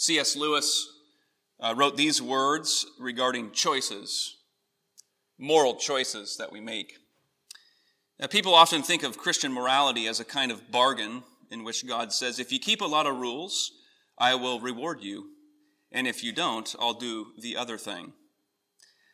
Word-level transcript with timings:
C.S. 0.00 0.34
Lewis 0.34 0.90
uh, 1.60 1.74
wrote 1.76 1.98
these 1.98 2.22
words 2.22 2.86
regarding 2.98 3.50
choices, 3.50 4.38
moral 5.36 5.74
choices 5.74 6.38
that 6.38 6.50
we 6.50 6.58
make. 6.58 6.94
Now, 8.18 8.26
people 8.28 8.54
often 8.54 8.82
think 8.82 9.02
of 9.02 9.18
Christian 9.18 9.52
morality 9.52 10.06
as 10.06 10.18
a 10.18 10.24
kind 10.24 10.50
of 10.50 10.72
bargain 10.72 11.22
in 11.50 11.64
which 11.64 11.86
God 11.86 12.14
says, 12.14 12.38
if 12.38 12.50
you 12.50 12.58
keep 12.58 12.80
a 12.80 12.86
lot 12.86 13.06
of 13.06 13.18
rules, 13.18 13.72
I 14.16 14.36
will 14.36 14.58
reward 14.58 15.02
you. 15.02 15.32
And 15.92 16.08
if 16.08 16.24
you 16.24 16.32
don't, 16.32 16.74
I'll 16.80 16.94
do 16.94 17.32
the 17.38 17.58
other 17.58 17.76
thing. 17.76 18.14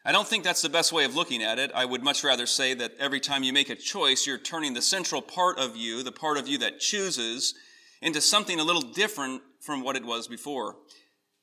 I 0.04 0.12
don't 0.12 0.28
think 0.28 0.44
that's 0.44 0.62
the 0.62 0.68
best 0.68 0.92
way 0.92 1.04
of 1.04 1.16
looking 1.16 1.42
at 1.42 1.58
it. 1.58 1.72
I 1.74 1.84
would 1.84 2.04
much 2.04 2.22
rather 2.22 2.46
say 2.46 2.74
that 2.74 2.94
every 3.00 3.18
time 3.18 3.42
you 3.42 3.52
make 3.52 3.70
a 3.70 3.74
choice, 3.74 4.24
you're 4.24 4.38
turning 4.38 4.74
the 4.74 4.82
central 4.82 5.20
part 5.20 5.58
of 5.58 5.74
you, 5.74 6.04
the 6.04 6.12
part 6.12 6.38
of 6.38 6.46
you 6.46 6.58
that 6.58 6.78
chooses, 6.78 7.56
into 8.00 8.20
something 8.20 8.60
a 8.60 8.64
little 8.64 8.82
different 8.82 9.42
from 9.66 9.82
what 9.82 9.96
it 9.96 10.04
was 10.04 10.28
before. 10.28 10.76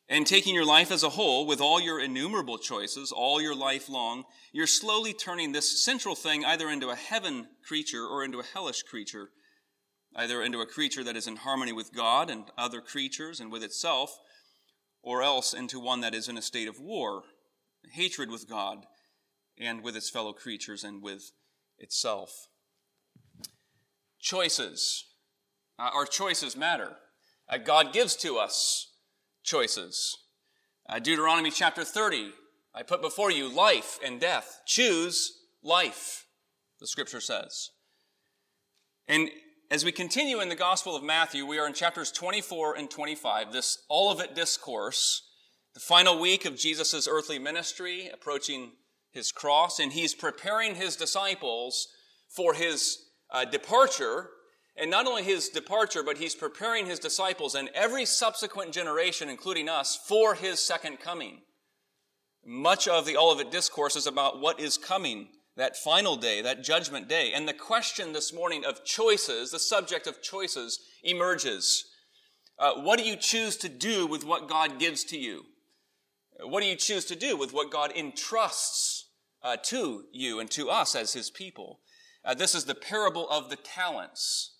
And 0.09 0.25
taking 0.25 0.55
your 0.55 0.65
life 0.65 0.91
as 0.91 1.03
a 1.03 1.09
whole, 1.09 1.45
with 1.45 1.61
all 1.61 1.79
your 1.79 1.99
innumerable 1.99 2.57
choices, 2.57 3.11
all 3.11 3.41
your 3.41 3.55
life 3.55 3.87
long, 3.87 4.23
you're 4.51 4.67
slowly 4.67 5.13
turning 5.13 5.51
this 5.51 5.83
central 5.83 6.15
thing 6.15 6.43
either 6.43 6.69
into 6.69 6.89
a 6.89 6.95
heaven 6.95 7.47
creature 7.65 8.05
or 8.05 8.23
into 8.23 8.39
a 8.39 8.43
hellish 8.43 8.83
creature, 8.83 9.29
either 10.15 10.41
into 10.41 10.61
a 10.61 10.65
creature 10.65 11.03
that 11.03 11.15
is 11.15 11.27
in 11.27 11.37
harmony 11.37 11.71
with 11.71 11.93
God 11.93 12.29
and 12.29 12.45
other 12.57 12.81
creatures 12.81 13.39
and 13.39 13.51
with 13.51 13.63
itself, 13.63 14.17
or 15.01 15.21
else 15.21 15.53
into 15.53 15.79
one 15.79 16.01
that 16.01 16.15
is 16.15 16.27
in 16.27 16.37
a 16.37 16.41
state 16.41 16.67
of 16.67 16.79
war 16.79 17.23
hatred 17.91 18.29
with 18.29 18.49
God 18.49 18.85
and 19.57 19.83
with 19.83 19.95
its 19.95 20.09
fellow 20.09 20.33
creatures 20.33 20.83
and 20.83 21.01
with 21.01 21.31
itself. 21.77 22.47
Choices. 24.19 25.05
Uh, 25.77 25.89
our 25.93 26.05
choices 26.05 26.55
matter. 26.55 26.95
Uh, 27.49 27.57
God 27.57 27.93
gives 27.93 28.15
to 28.17 28.37
us 28.37 28.91
choices. 29.43 30.17
Uh, 30.87 30.99
Deuteronomy 30.99 31.51
chapter 31.51 31.83
30 31.83 32.31
I 32.75 32.81
put 32.81 33.03
before 33.03 33.29
you 33.29 33.53
life 33.53 33.99
and 34.03 34.19
death. 34.19 34.61
Choose 34.65 35.41
life, 35.61 36.25
the 36.79 36.87
scripture 36.87 37.21
says. 37.21 37.69
And 39.07 39.29
as 39.69 39.85
we 39.85 39.91
continue 39.91 40.39
in 40.41 40.49
the 40.49 40.55
Gospel 40.55 40.95
of 40.95 41.03
Matthew, 41.03 41.45
we 41.45 41.59
are 41.59 41.67
in 41.67 41.73
chapters 41.73 42.11
24 42.11 42.75
and 42.77 42.89
25, 42.89 43.51
this 43.51 43.77
Olivet 43.91 44.33
discourse 44.33 45.21
the 45.73 45.79
final 45.79 46.19
week 46.19 46.45
of 46.45 46.55
Jesus' 46.55 47.07
earthly 47.07 47.39
ministry, 47.39 48.09
approaching 48.13 48.71
his 49.11 49.31
cross, 49.31 49.79
and 49.79 49.91
he's 49.91 50.13
preparing 50.13 50.75
his 50.75 50.95
disciples 50.95 51.87
for 52.29 52.53
his 52.53 53.05
uh, 53.31 53.45
departure. 53.45 54.29
And 54.75 54.89
not 54.89 55.05
only 55.05 55.23
his 55.23 55.49
departure, 55.49 56.01
but 56.03 56.17
he's 56.17 56.33
preparing 56.33 56.87
his 56.87 56.99
disciples 56.99 57.53
and 57.53 57.69
every 57.75 58.05
subsequent 58.05 58.71
generation, 58.71 59.29
including 59.29 59.69
us, 59.69 59.95
for 60.07 60.33
his 60.33 60.59
second 60.59 60.99
coming. 60.99 61.41
Much 62.45 62.87
of 62.87 63.05
the 63.05 63.15
Olivet 63.15 63.51
Discourse 63.51 63.95
is 63.95 64.07
about 64.07 64.41
what 64.41 64.59
is 64.59 64.77
coming, 64.77 65.29
that 65.55 65.77
final 65.77 66.15
day, 66.15 66.41
that 66.41 66.63
judgment 66.63 67.07
day. 67.07 67.31
And 67.33 67.47
the 67.47 67.53
question 67.53 68.13
this 68.13 68.33
morning 68.33 68.65
of 68.65 68.83
choices, 68.83 69.51
the 69.51 69.59
subject 69.59 70.07
of 70.07 70.21
choices, 70.21 70.79
emerges. 71.03 71.85
Uh, 72.57 72.73
what 72.81 72.97
do 72.97 73.05
you 73.05 73.15
choose 73.15 73.55
to 73.57 73.69
do 73.69 74.07
with 74.07 74.25
what 74.25 74.49
God 74.49 74.79
gives 74.79 75.03
to 75.05 75.17
you? 75.17 75.43
What 76.41 76.61
do 76.61 76.67
you 76.67 76.75
choose 76.75 77.05
to 77.05 77.15
do 77.15 77.37
with 77.37 77.53
what 77.53 77.71
God 77.71 77.91
entrusts 77.95 79.09
uh, 79.43 79.57
to 79.63 80.05
you 80.11 80.39
and 80.39 80.49
to 80.51 80.69
us 80.69 80.95
as 80.95 81.13
His 81.13 81.29
people? 81.29 81.79
Uh, 82.25 82.33
this 82.33 82.55
is 82.55 82.65
the 82.65 82.75
parable 82.75 83.29
of 83.29 83.49
the 83.49 83.55
talents. 83.55 84.52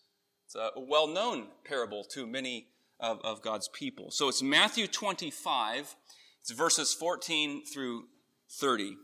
It's 0.53 0.75
a 0.77 0.79
well 0.79 1.07
known 1.07 1.47
parable 1.63 2.03
to 2.11 2.27
many 2.27 2.67
of, 2.99 3.19
of 3.23 3.41
God's 3.41 3.67
people. 3.69 4.11
So 4.11 4.29
it's 4.29 4.43
Matthew 4.43 4.85
25, 4.85 5.95
it's 6.41 6.51
verses 6.51 6.93
14 6.93 7.65
through 7.65 8.05
30. 8.51 8.95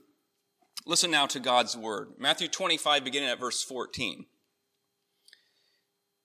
Listen 0.85 1.09
now 1.09 1.25
to 1.27 1.39
God's 1.39 1.75
word. 1.75 2.09
Matthew 2.19 2.47
25, 2.47 3.03
beginning 3.03 3.29
at 3.29 3.39
verse 3.39 3.63
14. 3.63 4.25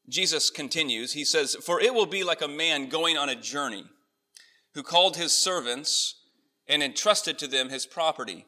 Jesus 0.08 0.50
continues, 0.50 1.14
He 1.14 1.24
says, 1.24 1.54
For 1.54 1.80
it 1.80 1.94
will 1.94 2.06
be 2.06 2.22
like 2.22 2.42
a 2.42 2.48
man 2.48 2.90
going 2.90 3.16
on 3.16 3.30
a 3.30 3.34
journey 3.34 3.84
who 4.74 4.82
called 4.82 5.16
his 5.16 5.32
servants 5.32 6.16
and 6.68 6.82
entrusted 6.82 7.38
to 7.38 7.46
them 7.46 7.70
his 7.70 7.86
property. 7.86 8.44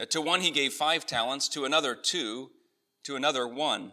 Uh, 0.00 0.04
to 0.06 0.20
one 0.20 0.42
he 0.42 0.50
gave 0.52 0.72
five 0.72 1.06
talents, 1.06 1.48
to 1.48 1.64
another 1.64 1.96
two, 1.96 2.50
to 3.02 3.16
another 3.16 3.48
one, 3.48 3.92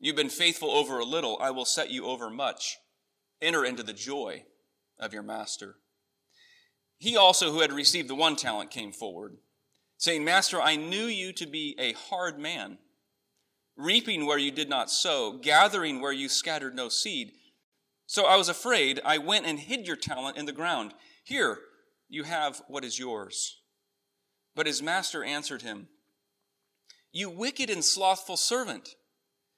You've 0.00 0.16
been 0.16 0.28
faithful 0.28 0.70
over 0.70 0.98
a 0.98 1.04
little, 1.04 1.38
I 1.40 1.50
will 1.50 1.64
set 1.64 1.90
you 1.90 2.06
over 2.06 2.30
much. 2.30 2.78
Enter 3.42 3.64
into 3.64 3.82
the 3.82 3.92
joy 3.92 4.44
of 4.98 5.12
your 5.12 5.22
master. 5.22 5.76
He 6.98 7.16
also, 7.16 7.52
who 7.52 7.60
had 7.60 7.72
received 7.72 8.08
the 8.08 8.14
one 8.14 8.36
talent, 8.36 8.70
came 8.70 8.92
forward, 8.92 9.36
saying, 9.96 10.24
Master, 10.24 10.60
I 10.60 10.76
knew 10.76 11.06
you 11.06 11.32
to 11.34 11.46
be 11.46 11.76
a 11.78 11.92
hard 11.92 12.38
man, 12.38 12.78
reaping 13.76 14.26
where 14.26 14.38
you 14.38 14.50
did 14.50 14.68
not 14.68 14.90
sow, 14.90 15.38
gathering 15.40 16.00
where 16.00 16.12
you 16.12 16.28
scattered 16.28 16.74
no 16.74 16.88
seed. 16.88 17.32
So 18.06 18.24
I 18.24 18.36
was 18.36 18.48
afraid. 18.48 19.00
I 19.04 19.18
went 19.18 19.46
and 19.46 19.58
hid 19.58 19.86
your 19.86 19.96
talent 19.96 20.36
in 20.36 20.46
the 20.46 20.52
ground. 20.52 20.94
Here, 21.22 21.58
you 22.08 22.24
have 22.24 22.62
what 22.66 22.84
is 22.84 22.98
yours. 22.98 23.58
But 24.56 24.66
his 24.66 24.82
master 24.82 25.22
answered 25.22 25.62
him, 25.62 25.88
You 27.12 27.30
wicked 27.30 27.70
and 27.70 27.84
slothful 27.84 28.36
servant, 28.36 28.96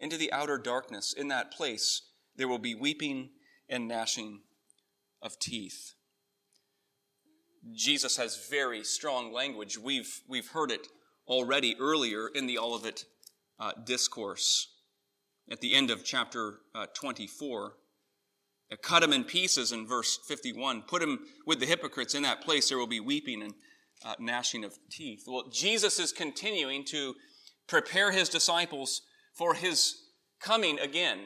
into 0.00 0.16
the 0.16 0.32
outer 0.32 0.58
darkness. 0.58 1.12
In 1.12 1.28
that 1.28 1.52
place 1.52 2.02
there 2.36 2.48
will 2.48 2.58
be 2.58 2.74
weeping 2.74 3.30
and 3.68 3.88
gnashing 3.88 4.40
of 5.20 5.38
teeth. 5.38 5.94
Jesus 7.74 8.16
has 8.16 8.48
very 8.48 8.84
strong 8.84 9.32
language. 9.32 9.76
We've, 9.76 10.20
we've 10.28 10.48
heard 10.48 10.70
it 10.70 10.86
already 11.26 11.76
earlier 11.78 12.28
in 12.28 12.46
the 12.46 12.58
Olivet 12.58 13.04
uh, 13.58 13.72
discourse 13.84 14.68
at 15.50 15.60
the 15.60 15.74
end 15.74 15.90
of 15.90 16.04
chapter 16.04 16.60
uh, 16.74 16.86
24 16.94 17.72
cut 18.76 19.02
him 19.02 19.12
in 19.12 19.24
pieces 19.24 19.72
in 19.72 19.86
verse 19.86 20.18
51. 20.26 20.82
Put 20.82 21.02
him 21.02 21.20
with 21.46 21.60
the 21.60 21.66
hypocrites. 21.66 22.14
In 22.14 22.22
that 22.22 22.42
place 22.42 22.68
there 22.68 22.78
will 22.78 22.86
be 22.86 23.00
weeping 23.00 23.42
and 23.42 23.54
uh, 24.04 24.14
gnashing 24.18 24.64
of 24.64 24.78
teeth. 24.90 25.24
Well, 25.26 25.48
Jesus 25.50 25.98
is 25.98 26.12
continuing 26.12 26.84
to 26.86 27.14
prepare 27.66 28.10
his 28.10 28.28
disciples 28.28 29.02
for 29.38 29.54
his 29.54 29.94
coming 30.40 30.80
again. 30.80 31.18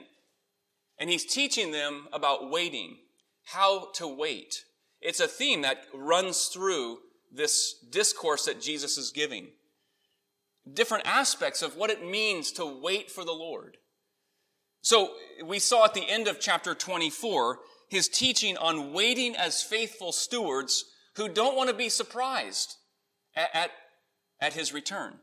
And 0.99 1.09
he's 1.09 1.25
teaching 1.25 1.73
them 1.73 2.07
about 2.13 2.51
waiting, 2.51 2.99
how 3.47 3.89
to 3.95 4.07
wait. 4.07 4.65
It's 5.01 5.19
a 5.19 5.27
theme 5.27 5.63
that 5.63 5.87
runs 5.95 6.45
through 6.47 6.99
this 7.33 7.75
discourse 7.91 8.45
that 8.45 8.61
Jesus 8.61 8.99
is 8.99 9.11
giving. 9.11 9.49
Different 10.71 11.07
aspects 11.07 11.63
of 11.63 11.77
what 11.77 11.91
it 11.91 12.07
means 12.07 12.53
to 12.53 12.67
wait 12.67 13.11
for 13.11 13.25
the 13.25 13.33
Lord. 13.33 13.79
So 14.83 15.15
we 15.45 15.59
saw 15.59 15.87
at 15.87 15.95
the 15.95 16.09
end 16.09 16.29
of 16.29 16.39
chapter 16.39 16.75
24 16.75 17.61
his 17.89 18.09
teaching 18.09 18.57
on 18.59 18.93
waiting 18.93 19.35
as 19.35 19.63
faithful 19.63 20.13
stewards 20.13 20.85
who 21.17 21.29
don't 21.29 21.57
want 21.57 21.71
to 21.71 21.75
be 21.75 21.89
surprised 21.89 22.77
at, 23.35 23.51
at, 23.55 23.71
at 24.41 24.53
his 24.53 24.73
return. 24.73 25.19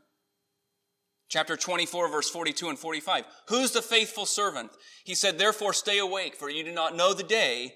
Chapter 1.30 1.56
24, 1.56 2.10
verse 2.10 2.30
42 2.30 2.70
and 2.70 2.78
45. 2.78 3.24
Who's 3.48 3.72
the 3.72 3.84
faithful 3.84 4.26
servant? 4.26 4.72
He 5.04 5.14
said, 5.14 5.38
Therefore 5.38 5.74
stay 5.74 6.00
awake, 6.00 6.36
for 6.36 6.50
you 6.50 6.64
do 6.64 6.72
not 6.72 6.96
know 6.96 7.14
the 7.14 7.24
day 7.24 7.76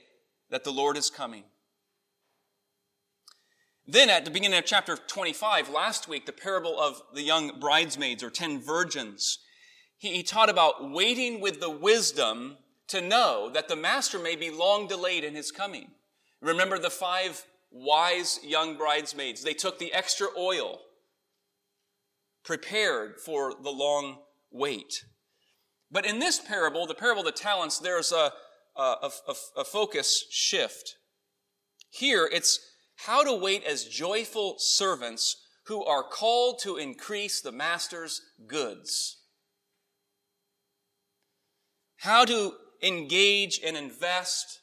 that 0.50 0.64
the 0.64 0.72
Lord 0.72 0.98
is 0.98 1.12
coming. 1.12 1.44
Then 3.86 4.10
at 4.10 4.26
the 4.26 4.32
beginning 4.32 4.58
of 4.58 4.66
chapter 4.66 4.96
25, 4.96 5.70
last 5.70 6.08
week, 6.08 6.26
the 6.26 6.32
parable 6.32 6.80
of 6.80 7.02
the 7.14 7.22
young 7.22 7.60
bridesmaids 7.60 8.24
or 8.24 8.30
ten 8.30 8.60
virgins, 8.60 9.40
he, 9.98 10.14
he 10.14 10.24
taught 10.24 10.50
about 10.50 10.90
waiting 10.90 11.40
with 11.40 11.60
the 11.60 11.70
wisdom 11.70 12.58
to 12.88 13.02
know 13.02 13.52
that 13.54 13.68
the 13.68 13.76
master 13.76 14.18
may 14.18 14.36
be 14.36 14.50
long 14.50 14.88
delayed 14.88 15.24
in 15.24 15.36
his 15.36 15.52
coming. 15.52 15.92
Remember 16.42 16.80
the 16.80 16.90
five 16.90 17.46
wise 17.72 18.40
young 18.44 18.78
bridesmaids. 18.78 19.44
They 19.44 19.54
took 19.54 19.80
the 19.80 19.94
extra 19.94 20.28
oil, 20.38 20.80
prepared 22.44 23.20
for 23.20 23.54
the 23.62 23.70
long 23.70 24.20
wait. 24.52 25.06
But 25.92 26.06
in 26.06 26.20
this 26.20 26.40
parable, 26.40 26.86
the 26.86 26.96
parable 26.96 27.22
of 27.22 27.28
the 27.28 27.32
talents, 27.32 27.80
there's 27.80 28.12
a, 28.12 28.32
a, 28.76 29.10
a, 29.28 29.34
a 29.58 29.64
focus 29.64 30.26
shift. 30.32 30.96
Here, 31.90 32.28
it's 32.32 32.60
how 32.96 33.24
to 33.24 33.34
wait 33.34 33.64
as 33.64 33.86
joyful 33.86 34.56
servants 34.58 35.38
who 35.68 35.84
are 35.84 36.04
called 36.04 36.60
to 36.64 36.78
increase 36.78 37.42
the 37.42 37.52
master's 37.52 38.22
goods. 38.48 39.20
How 41.98 42.26
to 42.26 42.54
engage 42.82 43.62
and 43.66 43.78
invest 43.78 44.60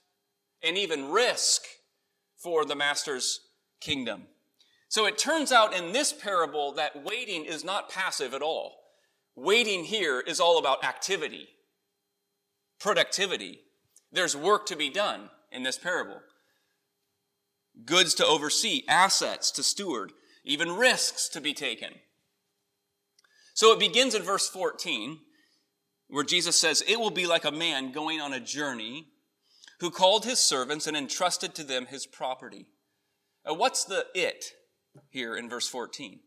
and 0.62 0.76
even 0.76 1.10
risk 1.10 1.62
for 2.36 2.64
the 2.64 2.74
master's 2.74 3.40
kingdom. 3.80 4.26
So 4.90 5.06
it 5.06 5.18
turns 5.18 5.52
out 5.52 5.72
in 5.72 5.92
this 5.92 6.12
parable 6.12 6.72
that 6.72 7.04
waiting 7.04 7.44
is 7.44 7.64
not 7.64 7.90
passive 7.90 8.34
at 8.34 8.42
all. 8.42 8.74
Waiting 9.36 9.84
here 9.84 10.18
is 10.18 10.40
all 10.40 10.58
about 10.58 10.84
activity, 10.84 11.48
productivity. 12.80 13.60
There's 14.10 14.36
work 14.36 14.66
to 14.66 14.76
be 14.76 14.90
done 14.90 15.30
in 15.52 15.62
this 15.62 15.78
parable. 15.78 16.20
Goods 17.84 18.14
to 18.14 18.26
oversee, 18.26 18.82
assets 18.88 19.52
to 19.52 19.62
steward, 19.62 20.12
even 20.44 20.76
risks 20.76 21.28
to 21.28 21.40
be 21.40 21.54
taken. 21.54 21.90
So 23.54 23.72
it 23.72 23.78
begins 23.78 24.16
in 24.16 24.22
verse 24.22 24.48
14 24.48 25.20
where 26.08 26.24
Jesus 26.24 26.58
says, 26.58 26.82
It 26.88 26.98
will 26.98 27.10
be 27.10 27.28
like 27.28 27.44
a 27.44 27.52
man 27.52 27.92
going 27.92 28.20
on 28.20 28.32
a 28.32 28.40
journey 28.40 29.06
who 29.78 29.92
called 29.92 30.24
his 30.24 30.40
servants 30.40 30.88
and 30.88 30.96
entrusted 30.96 31.54
to 31.54 31.62
them 31.62 31.86
his 31.86 32.06
property. 32.06 32.66
Now, 33.46 33.54
what's 33.54 33.84
the 33.84 34.06
it 34.16 34.46
here 35.10 35.36
in 35.36 35.48
verse 35.48 35.68
14? 35.68 36.20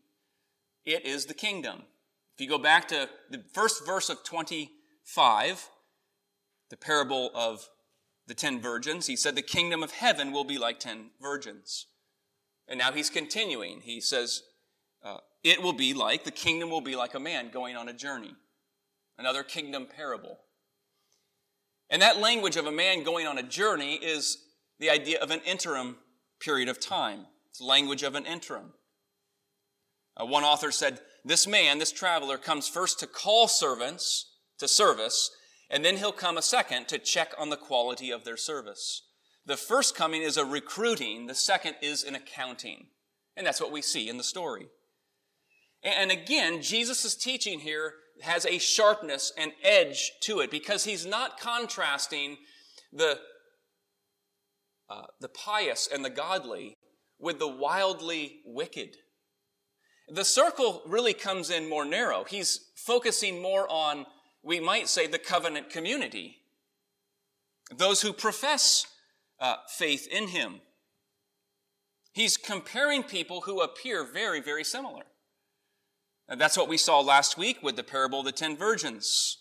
It 0.84 1.04
is 1.04 1.26
the 1.26 1.34
kingdom. 1.34 1.82
If 2.34 2.40
you 2.40 2.48
go 2.48 2.58
back 2.58 2.88
to 2.88 3.08
the 3.30 3.42
first 3.52 3.86
verse 3.86 4.10
of 4.10 4.24
25, 4.24 5.68
the 6.70 6.76
parable 6.76 7.30
of 7.34 7.68
the 8.26 8.34
ten 8.34 8.60
virgins, 8.60 9.06
he 9.06 9.16
said, 9.16 9.34
The 9.34 9.42
kingdom 9.42 9.82
of 9.82 9.92
heaven 9.92 10.32
will 10.32 10.44
be 10.44 10.58
like 10.58 10.80
ten 10.80 11.10
virgins. 11.20 11.86
And 12.66 12.78
now 12.78 12.92
he's 12.92 13.10
continuing. 13.10 13.82
He 13.82 14.00
says, 14.00 14.42
uh, 15.02 15.18
It 15.42 15.62
will 15.62 15.74
be 15.74 15.94
like, 15.94 16.24
the 16.24 16.30
kingdom 16.30 16.70
will 16.70 16.80
be 16.80 16.96
like 16.96 17.14
a 17.14 17.20
man 17.20 17.50
going 17.50 17.76
on 17.76 17.88
a 17.88 17.92
journey 17.92 18.34
another 19.18 19.42
kingdom 19.42 19.86
parable. 19.86 20.38
And 21.90 22.02
that 22.02 22.18
language 22.18 22.56
of 22.56 22.66
a 22.66 22.72
man 22.72 23.02
going 23.02 23.26
on 23.26 23.38
a 23.38 23.42
journey 23.42 23.94
is 23.94 24.38
the 24.80 24.90
idea 24.90 25.20
of 25.20 25.30
an 25.30 25.40
interim 25.44 25.96
period 26.40 26.68
of 26.68 26.80
time. 26.80 27.26
It's 27.54 27.60
language 27.60 28.02
of 28.02 28.16
an 28.16 28.26
interim. 28.26 28.72
Uh, 30.16 30.26
one 30.26 30.42
author 30.42 30.72
said, 30.72 30.98
This 31.24 31.46
man, 31.46 31.78
this 31.78 31.92
traveler, 31.92 32.36
comes 32.36 32.66
first 32.66 32.98
to 32.98 33.06
call 33.06 33.46
servants 33.46 34.32
to 34.58 34.66
service, 34.66 35.30
and 35.70 35.84
then 35.84 35.98
he'll 35.98 36.10
come 36.10 36.36
a 36.36 36.42
second 36.42 36.88
to 36.88 36.98
check 36.98 37.32
on 37.38 37.50
the 37.50 37.56
quality 37.56 38.10
of 38.10 38.24
their 38.24 38.36
service. 38.36 39.02
The 39.46 39.56
first 39.56 39.94
coming 39.94 40.20
is 40.20 40.36
a 40.36 40.44
recruiting, 40.44 41.28
the 41.28 41.34
second 41.36 41.76
is 41.80 42.02
an 42.02 42.16
accounting. 42.16 42.88
And 43.36 43.46
that's 43.46 43.60
what 43.60 43.70
we 43.70 43.82
see 43.82 44.08
in 44.08 44.16
the 44.16 44.24
story. 44.24 44.66
And 45.84 46.10
again, 46.10 46.60
Jesus' 46.60 47.14
teaching 47.14 47.60
here 47.60 47.94
has 48.22 48.46
a 48.46 48.58
sharpness 48.58 49.32
and 49.38 49.52
edge 49.62 50.10
to 50.22 50.40
it 50.40 50.50
because 50.50 50.82
he's 50.82 51.06
not 51.06 51.38
contrasting 51.38 52.38
the, 52.92 53.20
uh, 54.90 55.02
the 55.20 55.28
pious 55.28 55.88
and 55.92 56.04
the 56.04 56.10
godly 56.10 56.78
with 57.24 57.38
the 57.38 57.48
wildly 57.48 58.40
wicked. 58.44 58.98
The 60.08 60.26
circle 60.26 60.82
really 60.86 61.14
comes 61.14 61.48
in 61.48 61.70
more 61.70 61.86
narrow. 61.86 62.24
He's 62.24 62.70
focusing 62.76 63.40
more 63.40 63.66
on, 63.70 64.04
we 64.42 64.60
might 64.60 64.88
say, 64.88 65.06
the 65.06 65.18
covenant 65.18 65.70
community. 65.70 66.36
Those 67.74 68.02
who 68.02 68.12
profess 68.12 68.86
uh, 69.40 69.56
faith 69.68 70.06
in 70.06 70.28
him. 70.28 70.60
He's 72.12 72.36
comparing 72.36 73.02
people 73.02 73.40
who 73.40 73.62
appear 73.62 74.04
very, 74.04 74.40
very 74.42 74.62
similar. 74.62 75.04
And 76.28 76.38
that's 76.38 76.58
what 76.58 76.68
we 76.68 76.76
saw 76.76 77.00
last 77.00 77.38
week 77.38 77.62
with 77.62 77.76
the 77.76 77.82
parable 77.82 78.20
of 78.20 78.26
the 78.26 78.32
ten 78.32 78.54
virgins. 78.54 79.38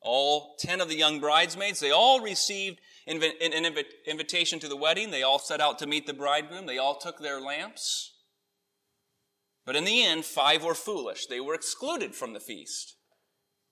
All 0.00 0.56
ten 0.58 0.80
of 0.80 0.88
the 0.88 0.96
young 0.96 1.20
bridesmaids, 1.20 1.78
they 1.78 1.92
all 1.92 2.20
received 2.20 2.80
an 3.06 3.20
invitation 4.06 4.58
to 4.60 4.68
the 4.68 4.76
wedding. 4.76 5.10
They 5.10 5.22
all 5.22 5.38
set 5.38 5.60
out 5.60 5.78
to 5.80 5.86
meet 5.86 6.06
the 6.06 6.14
bridegroom. 6.14 6.66
They 6.66 6.78
all 6.78 6.96
took 6.96 7.18
their 7.18 7.40
lamps. 7.40 8.12
But 9.64 9.76
in 9.76 9.84
the 9.84 10.02
end, 10.02 10.24
five 10.24 10.64
were 10.64 10.74
foolish. 10.74 11.26
They 11.26 11.40
were 11.40 11.54
excluded 11.54 12.14
from 12.14 12.32
the 12.32 12.40
feast. 12.40 12.96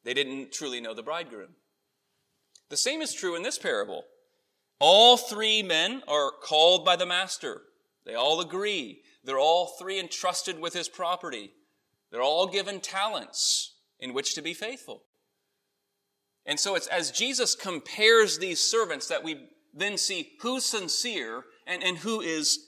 They 0.04 0.14
didn't 0.14 0.52
truly 0.52 0.80
know 0.80 0.94
the 0.94 1.02
bridegroom. 1.02 1.56
The 2.68 2.76
same 2.76 3.02
is 3.02 3.12
true 3.12 3.34
in 3.34 3.42
this 3.42 3.58
parable. 3.58 4.04
All 4.78 5.16
three 5.16 5.62
men 5.62 6.02
are 6.08 6.30
called 6.30 6.84
by 6.84 6.96
the 6.96 7.06
master. 7.06 7.62
They 8.06 8.14
all 8.14 8.40
agree. 8.40 9.02
They're 9.24 9.38
all 9.38 9.74
three 9.78 9.98
entrusted 9.98 10.58
with 10.58 10.72
his 10.72 10.88
property. 10.88 11.52
They're 12.10 12.22
all 12.22 12.46
given 12.46 12.80
talents 12.80 13.74
in 13.98 14.14
which 14.14 14.34
to 14.34 14.42
be 14.42 14.54
faithful. 14.54 15.02
And 16.46 16.58
so 16.58 16.74
it's 16.74 16.86
as 16.86 17.10
Jesus 17.10 17.54
compares 17.54 18.38
these 18.38 18.60
servants 18.60 19.08
that 19.08 19.22
we 19.22 19.48
then 19.74 19.96
see 19.96 20.32
who's 20.40 20.64
sincere 20.64 21.44
and, 21.66 21.82
and 21.82 21.98
who 21.98 22.20
is 22.20 22.58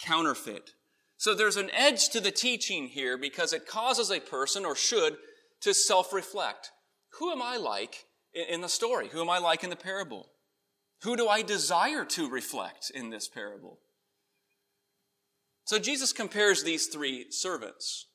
counterfeit. 0.00 0.70
So 1.16 1.34
there's 1.34 1.56
an 1.56 1.70
edge 1.72 2.10
to 2.10 2.20
the 2.20 2.30
teaching 2.30 2.86
here 2.86 3.18
because 3.18 3.52
it 3.52 3.66
causes 3.66 4.10
a 4.10 4.20
person, 4.20 4.64
or 4.64 4.76
should, 4.76 5.16
to 5.62 5.74
self 5.74 6.12
reflect. 6.12 6.70
Who 7.18 7.32
am 7.32 7.42
I 7.42 7.56
like 7.56 8.04
in 8.32 8.60
the 8.60 8.68
story? 8.68 9.08
Who 9.08 9.20
am 9.20 9.28
I 9.28 9.38
like 9.38 9.64
in 9.64 9.70
the 9.70 9.76
parable? 9.76 10.26
Who 11.02 11.16
do 11.16 11.28
I 11.28 11.42
desire 11.42 12.04
to 12.04 12.30
reflect 12.30 12.90
in 12.94 13.10
this 13.10 13.28
parable? 13.28 13.80
So 15.64 15.78
Jesus 15.78 16.12
compares 16.12 16.62
these 16.62 16.86
three 16.86 17.26
servants. 17.30 18.06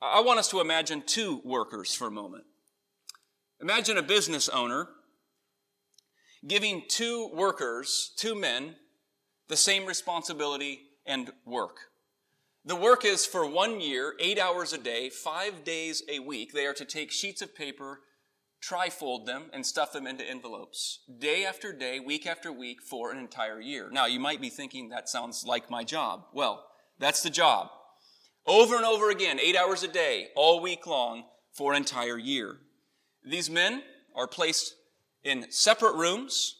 I 0.00 0.20
want 0.20 0.38
us 0.38 0.48
to 0.50 0.60
imagine 0.60 1.02
two 1.06 1.40
workers 1.44 1.94
for 1.94 2.08
a 2.08 2.12
moment. 2.12 2.44
Imagine 3.62 3.96
a 3.96 4.02
business 4.02 4.48
owner 4.48 4.88
giving 6.46 6.82
two 6.88 7.30
workers, 7.32 8.12
two 8.16 8.34
men, 8.34 8.74
the 9.48 9.56
same 9.56 9.86
responsibility 9.86 10.80
and 11.06 11.30
work. 11.46 11.76
The 12.64 12.74
work 12.74 13.04
is 13.04 13.24
for 13.24 13.46
one 13.46 13.80
year, 13.80 14.14
eight 14.18 14.38
hours 14.38 14.72
a 14.72 14.78
day, 14.78 15.08
five 15.10 15.62
days 15.62 16.02
a 16.08 16.18
week. 16.18 16.52
They 16.52 16.66
are 16.66 16.74
to 16.74 16.84
take 16.84 17.12
sheets 17.12 17.40
of 17.40 17.54
paper, 17.54 18.00
trifold 18.60 19.26
them, 19.26 19.44
and 19.52 19.64
stuff 19.64 19.92
them 19.92 20.08
into 20.08 20.28
envelopes, 20.28 21.00
day 21.18 21.44
after 21.44 21.72
day, 21.72 22.00
week 22.00 22.26
after 22.26 22.52
week, 22.52 22.82
for 22.82 23.12
an 23.12 23.18
entire 23.18 23.60
year. 23.60 23.88
Now, 23.92 24.06
you 24.06 24.18
might 24.18 24.40
be 24.40 24.50
thinking 24.50 24.88
that 24.88 25.08
sounds 25.08 25.44
like 25.46 25.70
my 25.70 25.84
job. 25.84 26.24
Well, 26.32 26.66
that's 26.98 27.22
the 27.22 27.30
job 27.30 27.70
over 28.46 28.74
and 28.74 28.84
over 28.84 29.10
again, 29.10 29.38
eight 29.40 29.56
hours 29.56 29.84
a 29.84 29.88
day, 29.88 30.28
all 30.34 30.60
week 30.60 30.86
long, 30.86 31.24
for 31.52 31.72
an 31.72 31.78
entire 31.78 32.18
year. 32.18 32.56
These 33.24 33.50
men 33.50 33.82
are 34.14 34.26
placed 34.26 34.74
in 35.22 35.50
separate 35.50 35.94
rooms, 35.94 36.56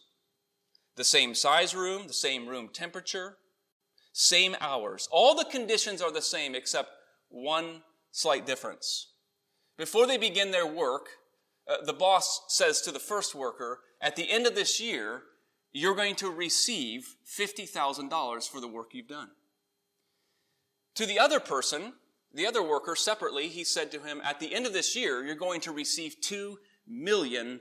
the 0.95 1.03
same 1.03 1.35
size 1.35 1.75
room, 1.75 2.07
the 2.07 2.13
same 2.13 2.47
room 2.47 2.69
temperature, 2.71 3.37
same 4.13 4.55
hours. 4.61 5.07
All 5.11 5.35
the 5.35 5.45
conditions 5.45 6.01
are 6.01 6.11
the 6.11 6.21
same 6.21 6.55
except 6.55 6.89
one 7.29 7.81
slight 8.11 8.45
difference. 8.45 9.07
Before 9.77 10.05
they 10.05 10.17
begin 10.17 10.51
their 10.51 10.67
work, 10.67 11.07
uh, 11.67 11.77
the 11.83 11.93
boss 11.93 12.41
says 12.47 12.81
to 12.81 12.91
the 12.91 12.99
first 12.99 13.33
worker, 13.33 13.79
at 13.99 14.15
the 14.15 14.29
end 14.29 14.45
of 14.45 14.55
this 14.55 14.79
year, 14.79 15.23
you're 15.71 15.95
going 15.95 16.15
to 16.15 16.29
receive 16.29 17.15
$50,000 17.27 18.49
for 18.49 18.61
the 18.61 18.67
work 18.67 18.89
you've 18.93 19.07
done. 19.07 19.31
To 20.95 21.05
the 21.07 21.17
other 21.17 21.39
person, 21.39 21.93
the 22.33 22.47
other 22.47 22.63
worker 22.63 22.95
separately, 22.95 23.47
he 23.47 23.63
said 23.63 23.91
to 23.91 23.99
him, 23.99 24.21
At 24.23 24.39
the 24.39 24.53
end 24.53 24.65
of 24.65 24.73
this 24.73 24.95
year, 24.95 25.23
you're 25.23 25.35
going 25.35 25.61
to 25.61 25.71
receive 25.71 26.17
$2 26.21 26.55
million. 26.87 27.59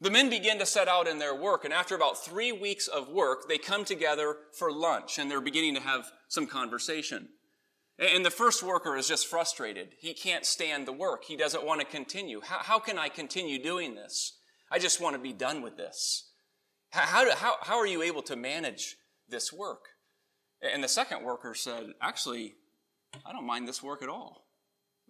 The 0.00 0.10
men 0.10 0.30
begin 0.30 0.58
to 0.60 0.66
set 0.66 0.86
out 0.86 1.08
in 1.08 1.18
their 1.18 1.34
work, 1.34 1.64
and 1.64 1.74
after 1.74 1.96
about 1.96 2.24
three 2.24 2.52
weeks 2.52 2.86
of 2.86 3.08
work, 3.08 3.48
they 3.48 3.58
come 3.58 3.84
together 3.84 4.36
for 4.52 4.70
lunch, 4.70 5.18
and 5.18 5.28
they're 5.28 5.40
beginning 5.40 5.74
to 5.74 5.80
have 5.80 6.12
some 6.28 6.46
conversation. 6.46 7.28
And 7.98 8.24
the 8.24 8.30
first 8.30 8.62
worker 8.62 8.96
is 8.96 9.08
just 9.08 9.26
frustrated. 9.26 9.94
He 9.98 10.14
can't 10.14 10.46
stand 10.46 10.86
the 10.86 10.92
work. 10.92 11.24
He 11.24 11.36
doesn't 11.36 11.66
want 11.66 11.80
to 11.80 11.86
continue. 11.86 12.40
How, 12.40 12.58
how 12.58 12.78
can 12.78 12.96
I 12.96 13.08
continue 13.08 13.60
doing 13.60 13.96
this? 13.96 14.38
I 14.70 14.78
just 14.78 15.00
want 15.00 15.16
to 15.16 15.22
be 15.22 15.32
done 15.32 15.62
with 15.62 15.76
this. 15.76 16.30
How, 16.90 17.00
how, 17.00 17.34
how, 17.34 17.56
how 17.62 17.78
are 17.78 17.86
you 17.86 18.02
able 18.02 18.22
to 18.22 18.36
manage 18.36 18.96
this 19.28 19.52
work? 19.52 19.80
And 20.62 20.82
the 20.82 20.88
second 20.88 21.22
worker 21.22 21.54
said, 21.54 21.92
Actually, 22.00 22.54
I 23.24 23.32
don't 23.32 23.46
mind 23.46 23.68
this 23.68 23.82
work 23.82 24.02
at 24.02 24.08
all. 24.08 24.46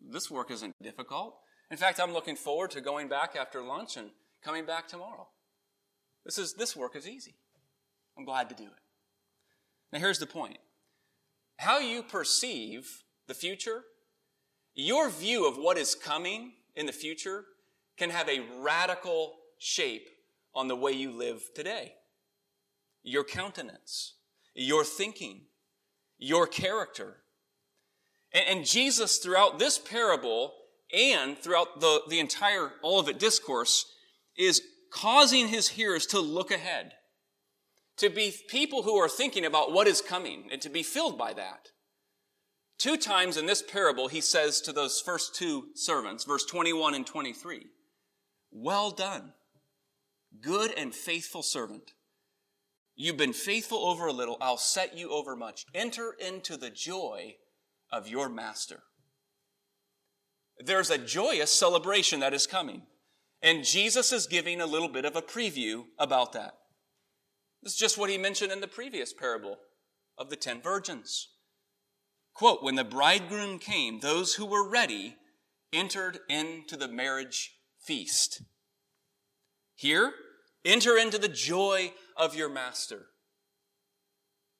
This 0.01 0.31
work 0.31 0.51
isn't 0.51 0.75
difficult. 0.83 1.37
In 1.71 1.77
fact, 1.77 2.01
I'm 2.01 2.13
looking 2.13 2.37
forward 2.37 2.71
to 2.73 2.81
going 2.81 3.09
back 3.09 3.37
after 3.37 3.63
lunch 3.63 3.97
and 3.97 4.11
coming 4.43 4.65
back 4.65 4.89
tomorrow. 4.89 5.29
This 6.25 6.39
is 6.39 6.55
this 6.55 6.77
work 6.77 6.97
is 6.97 7.09
easy. 7.09 7.35
I'm 8.17 8.25
glad 8.25 8.49
to 8.49 8.55
do 8.55 8.65
it. 8.65 8.83
Now 9.93 9.99
here's 9.99 10.19
the 10.19 10.27
point. 10.27 10.59
How 11.59 11.79
you 11.79 12.03
perceive 12.03 13.03
the 13.27 13.35
future, 13.35 13.83
your 14.75 15.11
view 15.11 15.49
of 15.49 15.57
what 15.57 15.79
is 15.79 15.95
coming 15.95 16.53
in 16.77 16.87
the 16.87 16.93
future 16.93 17.45
can 17.97 18.11
have 18.11 18.29
a 18.29 18.47
radical 18.61 19.35
shape 19.59 20.09
on 20.55 20.69
the 20.69 20.77
way 20.77 20.93
you 20.93 21.11
live 21.11 21.43
today. 21.55 21.95
Your 23.03 23.25
countenance, 23.25 24.15
your 24.59 24.85
thinking, 24.85 25.43
your 26.19 26.47
character. 26.47 27.19
And, 28.33 28.59
and 28.59 28.67
Jesus, 28.67 29.19
throughout 29.19 29.59
this 29.59 29.79
parable 29.79 30.53
and 30.93 31.39
throughout 31.39 31.81
the, 31.81 32.03
the 32.09 32.19
entire 32.19 32.73
Olivet 32.83 33.19
discourse, 33.19 33.87
is 34.37 34.63
causing 34.93 35.49
his 35.49 35.69
hearers 35.69 36.07
to 36.07 36.21
look 36.21 36.51
ahead, 36.51 36.93
to 37.99 38.09
be 38.09 38.35
people 38.49 38.83
who 38.83 38.97
are 38.97 39.09
thinking 39.09 39.45
about 39.45 39.73
what 39.73 39.87
is 39.87 40.01
coming, 40.01 40.49
and 40.51 40.61
to 40.63 40.69
be 40.69 40.83
filled 40.83 41.19
by 41.19 41.33
that. 41.35 41.69
Two 42.79 42.97
times 42.97 43.37
in 43.37 43.47
this 43.47 43.63
parable, 43.63 44.09
he 44.09 44.21
says 44.21 44.61
to 44.61 44.73
those 44.73 45.01
first 45.01 45.35
two 45.35 45.67
servants, 45.75 46.25
verse 46.25 46.45
21 46.47 46.95
and 46.95 47.07
23, 47.07 47.67
Well 48.53 48.91
done, 48.93 49.33
good 50.41 50.73
and 50.77 50.95
faithful 50.95 51.43
servant. 51.43 51.93
You've 53.01 53.17
been 53.17 53.33
faithful 53.33 53.79
over 53.87 54.09
a 54.09 54.13
little, 54.13 54.37
I'll 54.41 54.57
set 54.57 54.99
you 54.99 55.11
over 55.11 55.37
much. 55.37 55.65
Enter 55.73 56.17
into 56.19 56.57
the 56.57 56.69
joy 56.69 57.37
of 57.93 58.09
your 58.09 58.29
master. 58.29 58.81
There's 60.59 60.91
a 60.91 60.99
joyous 60.99 61.53
celebration 61.53 62.19
that 62.21 62.35
is 62.35 62.49
coming. 62.49 62.83
And 63.41 63.65
Jesus 63.65 64.11
is 64.11 64.27
giving 64.27 64.61
a 64.61 64.67
little 64.67 64.89
bit 64.89 65.05
of 65.05 65.15
a 65.15 65.23
preview 65.23 65.85
about 65.97 66.33
that. 66.33 66.55
This 67.63 67.75
is 67.75 67.79
just 67.79 67.99
what 67.99 68.11
he 68.11 68.19
mentioned 68.19 68.51
in 68.51 68.61
the 68.61 68.67
previous 68.67 69.13
parable 69.13 69.59
of 70.19 70.29
the 70.29 70.37
ten 70.37 70.61
virgins. 70.61 71.29
Quote, 72.35 72.65
when 72.65 72.75
the 72.75 72.83
bridegroom 72.83 73.61
came, 73.61 74.01
those 74.01 74.35
who 74.35 74.45
were 74.45 74.69
ready 74.69 75.15
entered 75.73 76.19
into 76.29 76.77
the 76.77 76.89
marriage 76.89 77.53
feast. 77.81 78.43
Here, 79.77 80.13
enter 80.65 80.97
into 80.97 81.19
the 81.19 81.29
joy 81.29 81.93
of 82.19 82.35
your 82.35 82.49
master. 82.49 83.07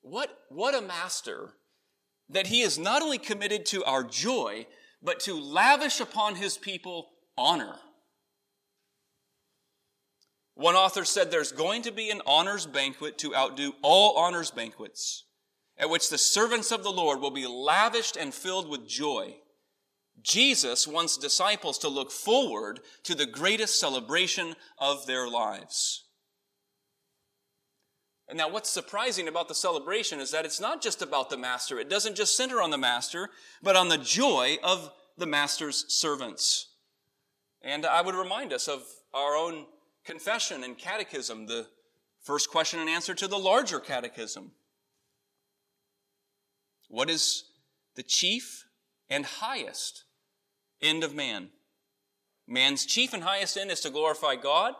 What, 0.01 0.29
what 0.49 0.73
a 0.73 0.81
master 0.81 1.51
that 2.29 2.47
he 2.47 2.61
is 2.61 2.79
not 2.79 3.01
only 3.01 3.17
committed 3.17 3.65
to 3.67 3.83
our 3.83 4.03
joy, 4.03 4.65
but 5.01 5.19
to 5.21 5.39
lavish 5.39 5.99
upon 5.99 6.35
his 6.35 6.57
people 6.57 7.09
honor. 7.37 7.75
One 10.55 10.75
author 10.75 11.05
said 11.05 11.31
there's 11.31 11.51
going 11.51 11.83
to 11.83 11.91
be 11.91 12.09
an 12.09 12.21
honors 12.25 12.65
banquet 12.65 13.17
to 13.19 13.35
outdo 13.35 13.73
all 13.81 14.17
honors 14.17 14.51
banquets, 14.51 15.23
at 15.77 15.89
which 15.89 16.09
the 16.09 16.17
servants 16.17 16.71
of 16.71 16.83
the 16.83 16.91
Lord 16.91 17.21
will 17.21 17.31
be 17.31 17.47
lavished 17.47 18.17
and 18.17 18.33
filled 18.33 18.69
with 18.69 18.87
joy. 18.87 19.37
Jesus 20.21 20.85
wants 20.85 21.17
disciples 21.17 21.77
to 21.79 21.87
look 21.87 22.11
forward 22.11 22.81
to 23.03 23.15
the 23.15 23.25
greatest 23.25 23.79
celebration 23.79 24.53
of 24.77 25.05
their 25.05 25.29
lives. 25.29 26.08
And 28.29 28.37
now, 28.37 28.47
what's 28.47 28.69
surprising 28.69 29.27
about 29.27 29.47
the 29.47 29.55
celebration 29.55 30.19
is 30.19 30.29
that 30.31 30.45
it's 30.45 30.61
not 30.61 30.83
just 30.83 31.01
about 31.01 31.31
the 31.31 31.37
master. 31.37 31.79
It 31.79 31.89
doesn't 31.89 32.15
just 32.15 32.37
center 32.37 32.61
on 32.61 32.69
the 32.69 32.77
master, 32.77 33.31
but 33.63 33.75
on 33.75 33.89
the 33.89 33.97
joy 33.97 34.57
of 34.63 34.91
the 35.17 35.25
master's 35.25 35.91
servants. 35.91 36.67
And 37.63 37.87
I 37.87 38.03
would 38.03 38.13
remind 38.13 38.53
us 38.53 38.67
of 38.67 38.83
our 39.15 39.35
own 39.35 39.65
confession 40.05 40.63
and 40.63 40.77
catechism, 40.77 41.47
the 41.47 41.65
first 42.21 42.51
question 42.51 42.79
and 42.79 42.87
answer 42.87 43.15
to 43.15 43.27
the 43.27 43.39
larger 43.39 43.79
catechism. 43.79 44.51
What 46.87 47.09
is 47.09 47.45
the 47.95 48.03
chief 48.03 48.65
and 49.09 49.25
highest 49.25 50.03
end 50.83 51.03
of 51.03 51.15
man? 51.15 51.49
Man's 52.47 52.85
chief 52.85 53.11
and 53.11 53.23
highest 53.23 53.57
end 53.57 53.71
is 53.71 53.79
to 53.81 53.89
glorify 53.89 54.35
God 54.35 54.75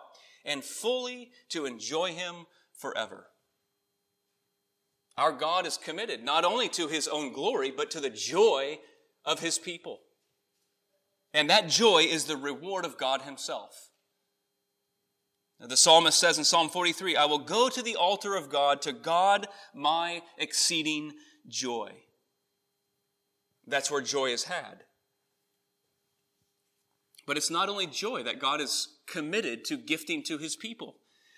and 0.45 0.63
fully 0.63 1.31
to 1.49 1.65
enjoy 1.65 2.13
Him 2.13 2.45
forever. 2.77 3.25
Our 5.19 5.33
God 5.33 5.67
is 5.67 5.77
committed 5.77 6.23
not 6.23 6.45
only 6.45 6.69
to 6.69 6.87
His 6.87 7.05
own 7.05 7.33
glory, 7.33 7.71
but 7.75 7.91
to 7.91 7.99
the 7.99 8.09
joy 8.09 8.79
of 9.25 9.41
His 9.41 9.59
people. 9.59 9.99
And 11.33 11.49
that 11.49 11.67
joy 11.67 12.03
is 12.03 12.23
the 12.23 12.37
reward 12.37 12.85
of 12.85 12.97
God 12.97 13.23
Himself. 13.23 13.89
The 15.59 15.75
psalmist 15.75 16.17
says 16.17 16.37
in 16.37 16.45
Psalm 16.45 16.69
43, 16.69 17.17
I 17.17 17.25
will 17.25 17.39
go 17.39 17.67
to 17.67 17.81
the 17.81 17.97
altar 17.97 18.37
of 18.37 18.49
God, 18.49 18.81
to 18.83 18.93
God 18.93 19.47
my 19.75 20.21
exceeding 20.37 21.11
joy. 21.49 21.91
That's 23.67 23.91
where 23.91 24.01
joy 24.01 24.27
is 24.27 24.45
had. 24.45 24.83
But 27.27 27.35
it's 27.35 27.51
not 27.51 27.67
only 27.67 27.87
joy 27.87 28.23
that 28.23 28.39
God 28.39 28.61
is 28.61 28.87
committed 29.05 29.65
to 29.65 29.75
gifting 29.75 30.23
to 30.23 30.37
his 30.37 30.55
people. 30.55 30.95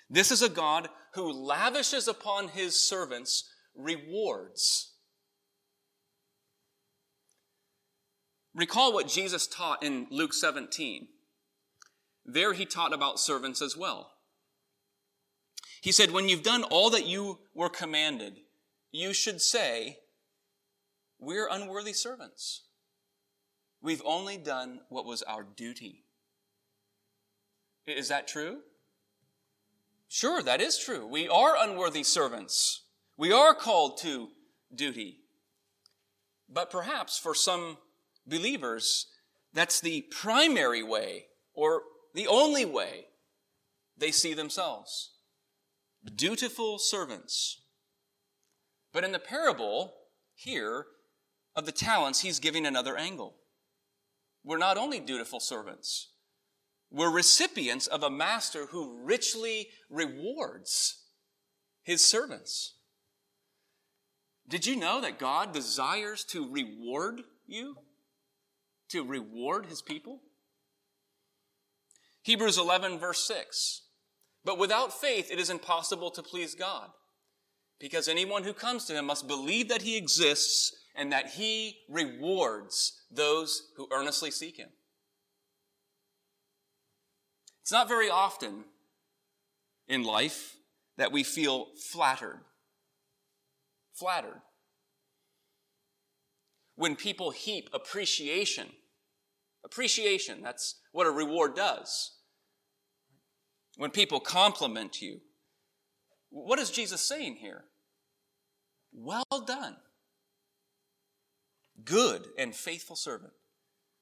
This 0.08 0.30
is 0.30 0.44
a 0.44 0.50
God 0.50 0.90
who 1.16 1.32
lavishes 1.32 2.08
upon 2.08 2.50
his 2.50 2.80
servants 2.80 3.50
rewards. 3.76 4.94
Recall 8.54 8.94
what 8.94 9.08
Jesus 9.08 9.48
taught 9.48 9.84
in 9.84 10.08
Luke 10.10 10.34
17. 10.34 11.08
There 12.26 12.54
he 12.54 12.66
taught 12.66 12.94
about 12.94 13.20
servants 13.20 13.62
as 13.62 13.78
well. 13.78 14.12
He 15.82 15.92
said, 15.92 16.12
When 16.12 16.30
you've 16.30 16.44
done 16.44 16.64
all 16.64 16.90
that 16.92 17.08
you 17.08 17.40
were 17.54 17.70
commanded, 17.70 18.40
you 18.92 19.14
should 19.14 19.42
say, 19.42 20.00
We're 21.20 21.48
unworthy 21.50 21.94
servants. 21.94 22.64
We've 23.82 24.04
only 24.06 24.38
done 24.38 24.82
what 24.90 25.06
was 25.06 25.24
our 25.24 25.44
duty. 25.44 26.04
Is 27.88 28.10
that 28.10 28.28
true? 28.28 28.60
Sure, 30.08 30.44
that 30.44 30.62
is 30.62 30.78
true. 30.78 31.08
We 31.08 31.28
are 31.28 31.56
unworthy 31.58 32.04
servants. 32.04 32.84
We 33.22 33.32
are 33.32 33.54
called 33.54 34.00
to 34.00 34.30
duty. 34.74 35.20
But 36.50 36.72
perhaps 36.72 37.20
for 37.20 37.36
some 37.36 37.78
believers, 38.26 39.06
that's 39.54 39.80
the 39.80 40.08
primary 40.10 40.82
way 40.82 41.26
or 41.54 41.84
the 42.16 42.26
only 42.26 42.66
way 42.66 43.06
they 43.96 44.10
see 44.10 44.34
themselves. 44.34 45.12
Dutiful 46.16 46.80
servants. 46.80 47.62
But 48.92 49.04
in 49.04 49.12
the 49.12 49.20
parable 49.20 49.94
here 50.34 50.88
of 51.56 51.68
the 51.68 51.72
talents, 51.72 52.22
he's 52.22 52.40
giving 52.40 52.66
another 52.66 52.98
angle. 52.98 53.36
We're 54.44 54.58
not 54.58 54.80
only 54.80 55.00
dutiful 55.00 55.42
servants, 55.42 56.08
we're 56.90 57.12
recipients 57.12 57.86
of 57.86 58.02
a 58.02 58.10
master 58.10 58.66
who 58.66 58.98
richly 59.06 59.68
rewards 59.92 61.04
his 61.84 62.04
servants. 62.04 62.78
Did 64.52 64.66
you 64.66 64.76
know 64.76 65.00
that 65.00 65.18
God 65.18 65.54
desires 65.54 66.26
to 66.26 66.52
reward 66.52 67.22
you? 67.48 67.78
To 68.90 69.06
reward 69.06 69.68
his 69.68 69.82
people? 69.82 70.20
Hebrews 72.24 72.58
11, 72.58 73.00
verse 73.00 73.26
6. 73.26 73.84
But 74.44 74.58
without 74.58 74.92
faith, 74.92 75.32
it 75.32 75.40
is 75.40 75.50
impossible 75.50 76.12
to 76.12 76.22
please 76.22 76.54
God. 76.54 76.90
Because 77.80 78.10
anyone 78.10 78.44
who 78.44 78.52
comes 78.52 78.84
to 78.86 78.94
him 78.94 79.06
must 79.06 79.26
believe 79.26 79.70
that 79.70 79.84
he 79.84 79.96
exists 79.96 80.76
and 80.98 81.14
that 81.14 81.30
he 81.30 81.78
rewards 81.90 83.06
those 83.10 83.70
who 83.78 83.88
earnestly 83.90 84.32
seek 84.32 84.58
him. 84.58 84.70
It's 87.62 87.72
not 87.72 87.88
very 87.88 88.10
often 88.10 88.66
in 89.88 90.04
life 90.04 90.58
that 90.98 91.14
we 91.14 91.24
feel 91.24 91.68
flattered. 91.90 92.42
Flattered. 94.02 94.42
When 96.74 96.96
people 96.96 97.30
heap 97.30 97.70
appreciation, 97.72 98.66
appreciation, 99.64 100.42
that's 100.42 100.80
what 100.92 101.06
a 101.06 101.12
reward 101.12 101.56
does. 101.56 102.14
When 103.78 103.92
people 103.92 104.20
compliment 104.20 105.04
you, 105.04 105.20
what 106.32 106.58
is 106.58 106.72
Jesus 106.72 107.00
saying 107.00 107.36
here? 107.42 107.66
Well 108.92 109.46
done, 109.46 109.76
good 111.86 112.26
and 112.40 112.56
faithful 112.56 112.96
servant. 112.96 113.34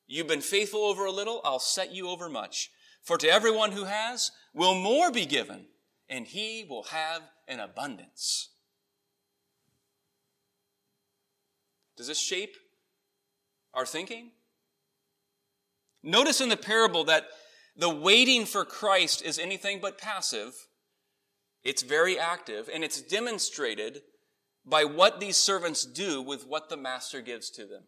You've 0.07 0.27
been 0.27 0.39
faithful 0.39 0.85
over 0.85 1.03
a 1.03 1.11
little, 1.11 1.41
I'll 1.43 1.59
set 1.59 1.93
you 1.93 2.07
over 2.07 2.29
much. 2.29 2.71
For 3.03 3.17
to 3.17 3.27
everyone 3.27 3.73
who 3.73 3.83
has, 3.83 4.31
will 4.53 4.75
more 4.75 5.11
be 5.11 5.25
given, 5.25 5.65
and 6.07 6.25
he 6.25 6.65
will 6.69 6.83
have 6.83 7.23
an 7.49 7.59
abundance. 7.59 8.51
Does 11.99 12.07
this 12.07 12.17
shape 12.17 12.55
our 13.73 13.85
thinking? 13.85 14.31
Notice 16.01 16.39
in 16.39 16.47
the 16.47 16.55
parable 16.55 17.03
that 17.03 17.25
the 17.75 17.89
waiting 17.89 18.45
for 18.45 18.63
Christ 18.63 19.21
is 19.21 19.37
anything 19.37 19.79
but 19.81 19.97
passive. 19.97 20.53
It's 21.61 21.81
very 21.81 22.17
active, 22.17 22.69
and 22.73 22.85
it's 22.85 23.01
demonstrated 23.01 23.99
by 24.65 24.85
what 24.85 25.19
these 25.19 25.35
servants 25.35 25.85
do 25.85 26.21
with 26.21 26.47
what 26.47 26.69
the 26.69 26.77
master 26.77 27.19
gives 27.19 27.49
to 27.49 27.65
them. 27.65 27.83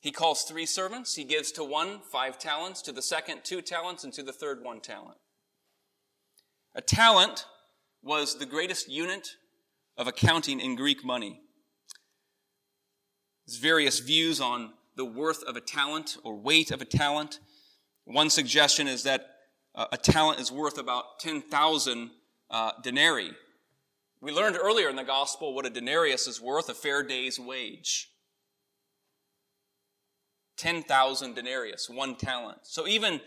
He 0.00 0.10
calls 0.10 0.42
three 0.42 0.66
servants. 0.66 1.14
He 1.14 1.22
gives 1.22 1.52
to 1.52 1.62
one 1.62 2.00
five 2.10 2.40
talents, 2.40 2.82
to 2.82 2.92
the 2.92 3.02
second 3.02 3.42
two 3.44 3.62
talents, 3.62 4.02
and 4.02 4.12
to 4.14 4.24
the 4.24 4.32
third 4.32 4.64
one 4.64 4.80
talent. 4.80 5.18
A 6.74 6.80
talent 6.80 7.46
was 8.02 8.38
the 8.38 8.46
greatest 8.46 8.88
unit 8.88 9.28
of 9.96 10.08
accounting 10.08 10.58
in 10.58 10.74
Greek 10.74 11.04
money. 11.04 11.42
There's 13.46 13.58
various 13.58 14.00
views 14.00 14.40
on 14.40 14.72
the 14.96 15.04
worth 15.04 15.42
of 15.44 15.56
a 15.56 15.60
talent 15.60 16.16
or 16.24 16.34
weight 16.34 16.70
of 16.70 16.80
a 16.80 16.84
talent. 16.84 17.38
One 18.04 18.30
suggestion 18.30 18.88
is 18.88 19.04
that 19.04 19.28
uh, 19.74 19.86
a 19.92 19.96
talent 19.96 20.40
is 20.40 20.50
worth 20.50 20.78
about 20.78 21.20
10,000 21.20 22.10
uh, 22.50 22.72
denarii. 22.82 23.32
We 24.20 24.32
learned 24.32 24.56
earlier 24.56 24.88
in 24.88 24.96
the 24.96 25.04
gospel 25.04 25.54
what 25.54 25.66
a 25.66 25.70
denarius 25.70 26.26
is 26.26 26.40
worth, 26.40 26.68
a 26.68 26.74
fair 26.74 27.02
day's 27.02 27.38
wage. 27.38 28.08
10,000 30.56 31.34
denarius, 31.34 31.88
one 31.90 32.16
talent. 32.16 32.58
So 32.62 32.88
even 32.88 33.20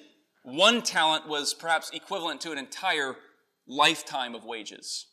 one 0.44 0.82
talent 0.82 1.28
was 1.28 1.54
perhaps 1.54 1.92
equivalent 1.92 2.42
to 2.42 2.52
an 2.52 2.58
entire 2.58 3.16
lifetime 3.68 4.34
of 4.34 4.44
wages. 4.46 5.06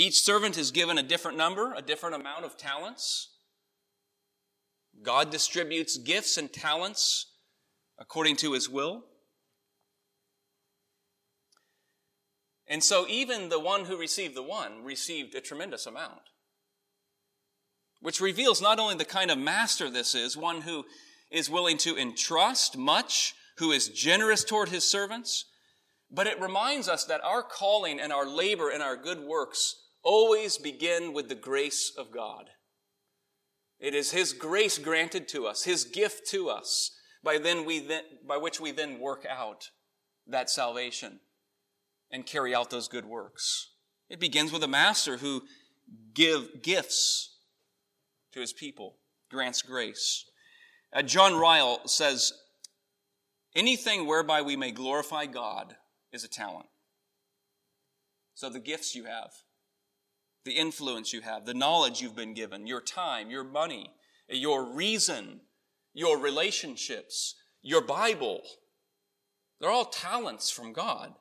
Each 0.00 0.22
servant 0.22 0.56
is 0.56 0.70
given 0.70 0.96
a 0.96 1.02
different 1.02 1.36
number, 1.36 1.74
a 1.74 1.82
different 1.82 2.14
amount 2.14 2.46
of 2.46 2.56
talents. 2.56 3.28
God 5.02 5.30
distributes 5.30 5.98
gifts 5.98 6.38
and 6.38 6.50
talents 6.50 7.26
according 7.98 8.36
to 8.36 8.54
his 8.54 8.66
will. 8.66 9.04
And 12.66 12.82
so 12.82 13.04
even 13.10 13.50
the 13.50 13.60
one 13.60 13.84
who 13.84 13.98
received 13.98 14.34
the 14.34 14.42
one 14.42 14.84
received 14.84 15.34
a 15.34 15.40
tremendous 15.42 15.84
amount, 15.84 16.22
which 18.00 18.22
reveals 18.22 18.62
not 18.62 18.78
only 18.78 18.94
the 18.94 19.04
kind 19.04 19.30
of 19.30 19.36
master 19.36 19.90
this 19.90 20.14
is, 20.14 20.34
one 20.34 20.62
who 20.62 20.86
is 21.30 21.50
willing 21.50 21.76
to 21.76 21.98
entrust 21.98 22.74
much, 22.74 23.34
who 23.58 23.70
is 23.70 23.90
generous 23.90 24.44
toward 24.44 24.70
his 24.70 24.90
servants, 24.90 25.44
but 26.10 26.26
it 26.26 26.40
reminds 26.40 26.88
us 26.88 27.04
that 27.04 27.22
our 27.22 27.42
calling 27.42 28.00
and 28.00 28.14
our 28.14 28.26
labor 28.26 28.70
and 28.70 28.82
our 28.82 28.96
good 28.96 29.20
works 29.20 29.76
always 30.02 30.58
begin 30.58 31.12
with 31.12 31.28
the 31.28 31.34
grace 31.34 31.92
of 31.96 32.10
God. 32.10 32.50
It 33.78 33.94
is 33.94 34.10
His 34.10 34.32
grace 34.32 34.78
granted 34.78 35.28
to 35.28 35.46
us, 35.46 35.64
His 35.64 35.84
gift 35.84 36.28
to 36.30 36.48
us, 36.48 36.92
by, 37.22 37.38
then 37.38 37.64
we 37.64 37.80
then, 37.80 38.02
by 38.26 38.36
which 38.36 38.60
we 38.60 38.72
then 38.72 38.98
work 38.98 39.26
out 39.28 39.70
that 40.26 40.50
salvation 40.50 41.20
and 42.10 42.26
carry 42.26 42.54
out 42.54 42.70
those 42.70 42.88
good 42.88 43.04
works. 43.04 43.70
It 44.08 44.20
begins 44.20 44.52
with 44.52 44.62
a 44.62 44.68
master 44.68 45.18
who 45.18 45.42
give 46.14 46.62
gifts 46.62 47.36
to 48.32 48.40
his 48.40 48.52
people, 48.52 48.96
grants 49.30 49.62
grace. 49.62 50.24
Uh, 50.92 51.02
John 51.02 51.38
Ryle 51.38 51.80
says, 51.86 52.32
anything 53.54 54.06
whereby 54.06 54.42
we 54.42 54.56
may 54.56 54.72
glorify 54.72 55.26
God 55.26 55.76
is 56.12 56.24
a 56.24 56.28
talent. 56.28 56.66
So 58.34 58.48
the 58.48 58.60
gifts 58.60 58.94
you 58.94 59.04
have, 59.04 59.30
the 60.44 60.52
influence 60.52 61.12
you 61.12 61.20
have, 61.20 61.44
the 61.44 61.54
knowledge 61.54 62.00
you've 62.00 62.16
been 62.16 62.34
given, 62.34 62.66
your 62.66 62.80
time, 62.80 63.30
your 63.30 63.44
money, 63.44 63.92
your 64.28 64.64
reason, 64.64 65.40
your 65.92 66.18
relationships, 66.18 67.34
your 67.62 67.82
Bible, 67.82 68.42
they're 69.60 69.70
all 69.70 69.84
talents 69.84 70.50
from 70.50 70.72
God. 70.72 71.12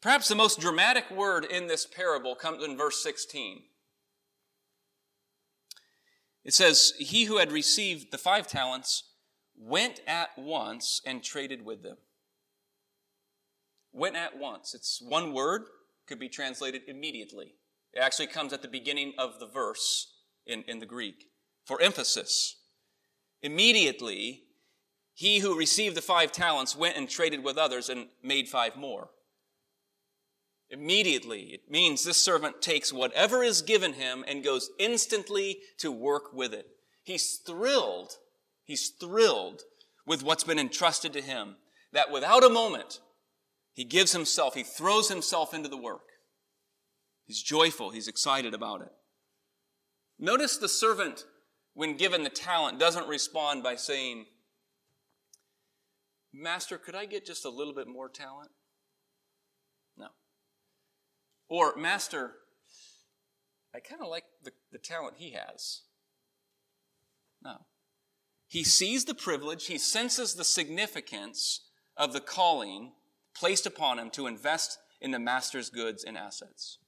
Perhaps 0.00 0.28
the 0.28 0.34
most 0.34 0.60
dramatic 0.60 1.10
word 1.10 1.44
in 1.44 1.66
this 1.66 1.86
parable 1.86 2.34
comes 2.34 2.62
in 2.62 2.76
verse 2.76 3.02
16. 3.02 3.62
It 6.44 6.52
says, 6.52 6.92
He 6.98 7.24
who 7.24 7.38
had 7.38 7.50
received 7.50 8.10
the 8.10 8.18
five 8.18 8.46
talents 8.46 9.04
went 9.56 10.00
at 10.06 10.30
once 10.36 11.00
and 11.06 11.22
traded 11.22 11.64
with 11.64 11.82
them. 11.82 11.96
Went 13.92 14.16
at 14.16 14.36
once. 14.36 14.74
It's 14.74 15.00
one 15.00 15.32
word, 15.32 15.62
could 16.06 16.18
be 16.18 16.28
translated 16.28 16.82
immediately. 16.86 17.54
It 17.92 18.00
actually 18.00 18.26
comes 18.26 18.52
at 18.52 18.62
the 18.62 18.68
beginning 18.68 19.14
of 19.18 19.38
the 19.38 19.46
verse 19.46 20.12
in, 20.46 20.62
in 20.66 20.78
the 20.78 20.86
Greek 20.86 21.26
for 21.64 21.80
emphasis. 21.80 22.56
Immediately, 23.42 24.42
he 25.14 25.38
who 25.38 25.58
received 25.58 25.96
the 25.96 26.02
five 26.02 26.32
talents 26.32 26.76
went 26.76 26.96
and 26.96 27.08
traded 27.08 27.44
with 27.44 27.56
others 27.56 27.88
and 27.88 28.08
made 28.22 28.48
five 28.48 28.76
more. 28.76 29.10
Immediately. 30.70 31.42
It 31.52 31.70
means 31.70 32.02
this 32.02 32.20
servant 32.20 32.60
takes 32.60 32.92
whatever 32.92 33.42
is 33.42 33.62
given 33.62 33.92
him 33.92 34.24
and 34.26 34.42
goes 34.42 34.70
instantly 34.78 35.58
to 35.78 35.92
work 35.92 36.32
with 36.32 36.52
it. 36.52 36.66
He's 37.04 37.36
thrilled. 37.36 38.16
He's 38.64 38.88
thrilled 38.88 39.62
with 40.06 40.22
what's 40.22 40.44
been 40.44 40.58
entrusted 40.58 41.12
to 41.12 41.20
him. 41.20 41.56
That 41.92 42.10
without 42.10 42.42
a 42.42 42.48
moment, 42.48 42.98
he 43.74 43.84
gives 43.84 44.12
himself, 44.12 44.54
he 44.54 44.62
throws 44.62 45.08
himself 45.08 45.52
into 45.52 45.68
the 45.68 45.76
work. 45.76 46.06
He's 47.26 47.42
joyful. 47.42 47.90
He's 47.90 48.08
excited 48.08 48.54
about 48.54 48.82
it. 48.82 48.92
Notice 50.18 50.56
the 50.56 50.68
servant, 50.68 51.24
when 51.74 51.96
given 51.96 52.22
the 52.22 52.30
talent, 52.30 52.78
doesn't 52.78 53.08
respond 53.08 53.64
by 53.64 53.74
saying, 53.74 54.26
Master, 56.32 56.78
could 56.78 56.94
I 56.94 57.06
get 57.06 57.26
just 57.26 57.44
a 57.44 57.50
little 57.50 57.74
bit 57.74 57.88
more 57.88 58.08
talent? 58.08 58.50
No. 59.96 60.08
Or, 61.48 61.74
Master, 61.76 62.32
I 63.74 63.80
kind 63.80 64.00
of 64.00 64.08
like 64.08 64.24
the, 64.42 64.52
the 64.70 64.78
talent 64.78 65.16
he 65.18 65.32
has. 65.32 65.82
No. 67.42 67.66
He 68.46 68.62
sees 68.62 69.04
the 69.04 69.14
privilege, 69.14 69.66
he 69.66 69.78
senses 69.78 70.34
the 70.34 70.44
significance 70.44 71.68
of 71.96 72.12
the 72.12 72.20
calling 72.20 72.92
placed 73.34 73.66
upon 73.66 73.98
him 73.98 74.10
to 74.10 74.26
invest 74.26 74.78
in 75.00 75.10
the 75.10 75.18
master's 75.18 75.70
goods 75.70 76.04
and 76.04 76.16
assets. 76.16 76.78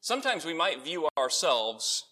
Sometimes 0.00 0.44
we 0.44 0.54
might 0.54 0.84
view 0.84 1.08
ourselves 1.18 2.04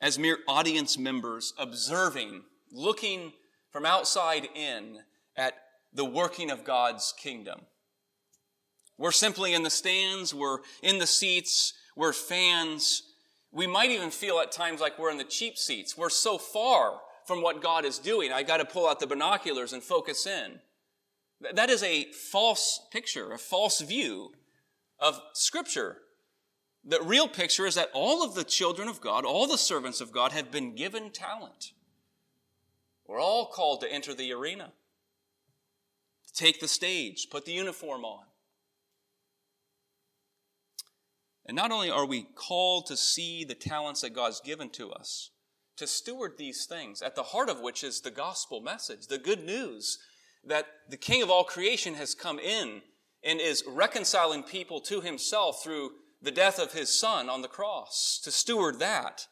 as 0.00 0.18
mere 0.18 0.38
audience 0.46 0.98
members 0.98 1.52
observing, 1.58 2.42
looking 2.70 3.32
from 3.70 3.84
outside 3.84 4.48
in 4.54 4.98
at 5.36 5.54
the 5.92 6.04
working 6.04 6.50
of 6.50 6.64
God's 6.64 7.12
kingdom. 7.18 7.60
We're 8.96 9.12
simply 9.12 9.54
in 9.54 9.62
the 9.62 9.70
stands, 9.70 10.34
we're 10.34 10.58
in 10.82 10.98
the 10.98 11.06
seats, 11.06 11.74
we're 11.96 12.12
fans. 12.12 13.02
We 13.50 13.66
might 13.66 13.90
even 13.90 14.10
feel 14.10 14.38
at 14.38 14.52
times 14.52 14.80
like 14.80 14.98
we're 14.98 15.10
in 15.10 15.18
the 15.18 15.24
cheap 15.24 15.56
seats. 15.56 15.96
We're 15.96 16.10
so 16.10 16.36
far 16.38 17.00
from 17.26 17.42
what 17.42 17.62
God 17.62 17.84
is 17.84 17.98
doing. 17.98 18.32
I 18.32 18.42
got 18.42 18.58
to 18.58 18.64
pull 18.64 18.88
out 18.88 19.00
the 19.00 19.06
binoculars 19.06 19.72
and 19.72 19.82
focus 19.82 20.26
in. 20.26 20.60
That 21.40 21.70
is 21.70 21.82
a 21.82 22.10
false 22.12 22.80
picture, 22.90 23.32
a 23.32 23.38
false 23.38 23.80
view 23.80 24.32
of 24.98 25.20
Scripture. 25.34 25.98
The 26.84 27.00
real 27.00 27.28
picture 27.28 27.66
is 27.66 27.76
that 27.76 27.90
all 27.92 28.24
of 28.24 28.34
the 28.34 28.44
children 28.44 28.88
of 28.88 29.00
God, 29.00 29.24
all 29.24 29.46
the 29.46 29.58
servants 29.58 30.00
of 30.00 30.12
God, 30.12 30.32
have 30.32 30.50
been 30.50 30.74
given 30.74 31.10
talent. 31.10 31.72
We're 33.06 33.20
all 33.20 33.46
called 33.46 33.80
to 33.82 33.92
enter 33.92 34.14
the 34.14 34.32
arena, 34.32 34.72
to 36.26 36.34
take 36.34 36.60
the 36.60 36.68
stage, 36.68 37.28
put 37.30 37.44
the 37.44 37.52
uniform 37.52 38.04
on. 38.04 38.24
And 41.46 41.56
not 41.56 41.72
only 41.72 41.88
are 41.88 42.04
we 42.04 42.26
called 42.34 42.86
to 42.86 42.96
see 42.96 43.44
the 43.44 43.54
talents 43.54 44.02
that 44.02 44.12
God's 44.12 44.40
given 44.40 44.68
to 44.70 44.90
us, 44.90 45.30
to 45.78 45.86
steward 45.86 46.32
these 46.36 46.66
things, 46.66 47.00
at 47.00 47.14
the 47.14 47.22
heart 47.22 47.48
of 47.48 47.60
which 47.60 47.82
is 47.82 48.00
the 48.00 48.10
gospel 48.10 48.60
message, 48.60 49.06
the 49.06 49.16
good 49.16 49.44
news 49.44 49.98
that 50.48 50.66
the 50.88 50.96
King 50.96 51.22
of 51.22 51.30
all 51.30 51.44
creation 51.44 51.94
has 51.94 52.14
come 52.14 52.38
in 52.38 52.82
and 53.24 53.40
is 53.40 53.64
reconciling 53.66 54.42
people 54.42 54.80
to 54.80 55.00
himself 55.00 55.62
through 55.62 55.90
the 56.20 56.30
death 56.30 56.58
of 56.58 56.72
his 56.72 56.98
son 56.98 57.28
on 57.28 57.42
the 57.42 57.48
cross, 57.48 58.20
to 58.24 58.30
steward 58.30 58.78
that, 58.80 59.26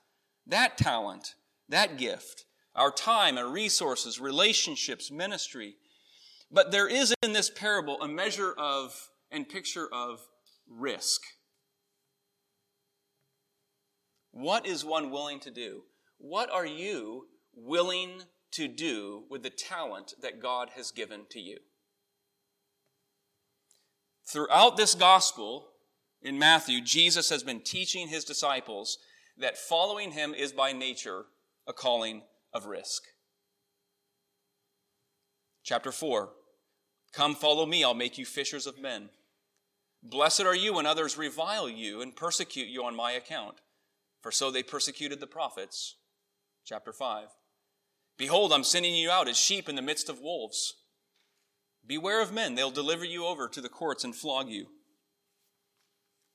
that 0.46 0.78
talent, 0.78 1.34
that 1.68 1.98
gift, 1.98 2.44
our 2.74 2.92
time 2.92 3.38
and 3.38 3.52
resources, 3.52 4.20
relationships, 4.20 5.10
ministry. 5.10 5.74
But 6.50 6.70
there 6.70 6.88
is 6.88 7.14
in 7.22 7.32
this 7.32 7.50
parable 7.50 8.00
a 8.00 8.08
measure 8.08 8.54
of 8.56 9.08
and 9.30 9.48
picture 9.48 9.88
of 9.92 10.20
risk. 10.68 11.22
What 14.30 14.66
is 14.66 14.84
one 14.84 15.10
willing 15.10 15.40
to 15.40 15.50
do? 15.50 15.82
What 16.18 16.50
are 16.50 16.66
you 16.66 17.26
willing 17.54 18.22
to 18.52 18.68
do 18.68 19.24
with 19.30 19.42
the 19.42 19.50
talent 19.50 20.14
that 20.22 20.40
God 20.40 20.70
has 20.76 20.90
given 20.90 21.26
to 21.30 21.40
you? 21.40 21.58
Throughout 24.26 24.76
this 24.76 24.94
gospel 24.94 25.68
in 26.20 26.38
Matthew, 26.38 26.80
Jesus 26.80 27.30
has 27.30 27.42
been 27.42 27.60
teaching 27.60 28.08
his 28.08 28.24
disciples 28.24 28.98
that 29.38 29.58
following 29.58 30.12
him 30.12 30.34
is 30.34 30.52
by 30.52 30.72
nature 30.72 31.26
a 31.66 31.72
calling 31.72 32.22
of 32.52 32.66
risk. 32.66 33.02
Chapter 35.62 35.92
4 35.92 36.30
Come 37.12 37.34
follow 37.34 37.66
me, 37.66 37.82
I'll 37.82 37.94
make 37.94 38.18
you 38.18 38.26
fishers 38.26 38.66
of 38.66 38.80
men. 38.80 39.10
Blessed 40.02 40.42
are 40.42 40.54
you 40.54 40.74
when 40.74 40.86
others 40.86 41.16
revile 41.16 41.68
you 41.68 42.00
and 42.00 42.14
persecute 42.14 42.68
you 42.68 42.84
on 42.84 42.94
my 42.94 43.12
account 43.12 43.60
for 44.26 44.32
so 44.32 44.50
they 44.50 44.62
persecuted 44.62 45.20
the 45.20 45.26
prophets. 45.28 45.98
Chapter 46.64 46.92
5. 46.92 47.28
Behold, 48.18 48.52
I'm 48.52 48.64
sending 48.64 48.94
you 48.94 49.10
out 49.10 49.28
as 49.28 49.36
sheep 49.36 49.68
in 49.68 49.76
the 49.76 49.82
midst 49.82 50.08
of 50.08 50.20
wolves. 50.20 50.74
Beware 51.86 52.22
of 52.22 52.32
men, 52.32 52.54
they'll 52.54 52.70
deliver 52.70 53.04
you 53.04 53.26
over 53.26 53.48
to 53.48 53.60
the 53.60 53.68
courts 53.68 54.04
and 54.04 54.14
flog 54.14 54.48
you. 54.48 54.66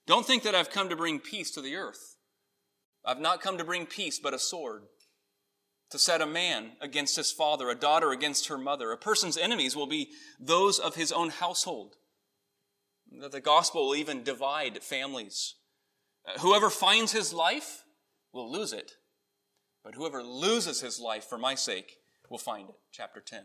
Don't 0.07 0.25
think 0.25 0.43
that 0.43 0.55
I've 0.55 0.69
come 0.69 0.89
to 0.89 0.95
bring 0.95 1.19
peace 1.19 1.51
to 1.51 1.61
the 1.61 1.75
earth. 1.75 2.15
I've 3.05 3.19
not 3.19 3.41
come 3.41 3.57
to 3.57 3.63
bring 3.63 3.85
peace, 3.85 4.19
but 4.19 4.33
a 4.33 4.39
sword. 4.39 4.83
To 5.89 5.99
set 5.99 6.21
a 6.21 6.25
man 6.25 6.71
against 6.79 7.17
his 7.17 7.31
father, 7.31 7.69
a 7.69 7.75
daughter 7.75 8.11
against 8.11 8.47
her 8.47 8.57
mother. 8.57 8.91
A 8.91 8.97
person's 8.97 9.37
enemies 9.37 9.75
will 9.75 9.87
be 9.87 10.11
those 10.39 10.79
of 10.79 10.95
his 10.95 11.11
own 11.11 11.29
household. 11.29 11.95
That 13.19 13.31
the 13.31 13.41
gospel 13.41 13.87
will 13.87 13.95
even 13.95 14.23
divide 14.23 14.81
families. 14.83 15.55
Whoever 16.39 16.69
finds 16.69 17.11
his 17.11 17.33
life 17.33 17.83
will 18.31 18.49
lose 18.49 18.71
it, 18.71 18.93
but 19.83 19.95
whoever 19.95 20.23
loses 20.23 20.81
his 20.81 20.99
life 20.99 21.25
for 21.25 21.37
my 21.37 21.55
sake 21.55 21.97
will 22.29 22.37
find 22.37 22.69
it. 22.69 22.75
Chapter 22.91 23.19
10. 23.19 23.43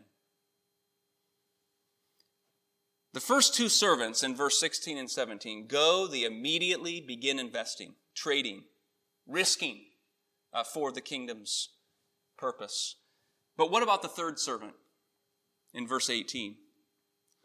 The 3.13 3.19
first 3.19 3.55
two 3.55 3.69
servants 3.69 4.21
in 4.21 4.35
verse 4.35 4.59
16 4.59 4.97
and 4.97 5.09
17 5.09 5.67
go, 5.67 6.07
they 6.07 6.23
immediately 6.23 7.01
begin 7.01 7.39
investing, 7.39 7.95
trading, 8.13 8.63
risking 9.25 9.85
uh, 10.53 10.63
for 10.63 10.91
the 10.91 11.01
kingdom's 11.01 11.69
purpose. 12.37 12.95
But 13.57 13.71
what 13.71 13.83
about 13.83 14.03
the 14.03 14.07
third 14.07 14.39
servant 14.39 14.73
in 15.73 15.87
verse 15.87 16.09
18? 16.09 16.55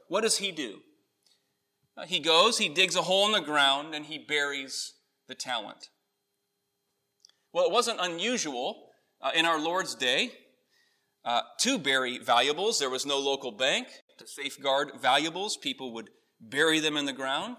What 0.08 0.20
does 0.20 0.38
he 0.38 0.52
do? 0.52 0.80
Uh, 1.96 2.04
he 2.04 2.20
goes, 2.20 2.58
he 2.58 2.68
digs 2.68 2.96
a 2.96 3.02
hole 3.02 3.26
in 3.26 3.32
the 3.32 3.40
ground, 3.40 3.94
and 3.94 4.06
he 4.06 4.18
buries 4.18 4.94
the 5.26 5.34
talent. 5.34 5.88
Well, 7.52 7.66
it 7.66 7.72
wasn't 7.72 8.00
unusual 8.00 8.88
uh, 9.20 9.30
in 9.34 9.44
our 9.44 9.60
Lord's 9.60 9.94
day 9.94 10.32
uh, 11.24 11.42
to 11.60 11.78
bury 11.78 12.18
valuables. 12.18 12.78
There 12.78 12.90
was 12.90 13.06
no 13.06 13.18
local 13.18 13.52
bank 13.52 13.88
to 14.18 14.26
safeguard 14.26 14.92
valuables. 15.00 15.56
People 15.56 15.92
would 15.92 16.10
bury 16.40 16.80
them 16.80 16.96
in 16.96 17.06
the 17.06 17.12
ground 17.12 17.58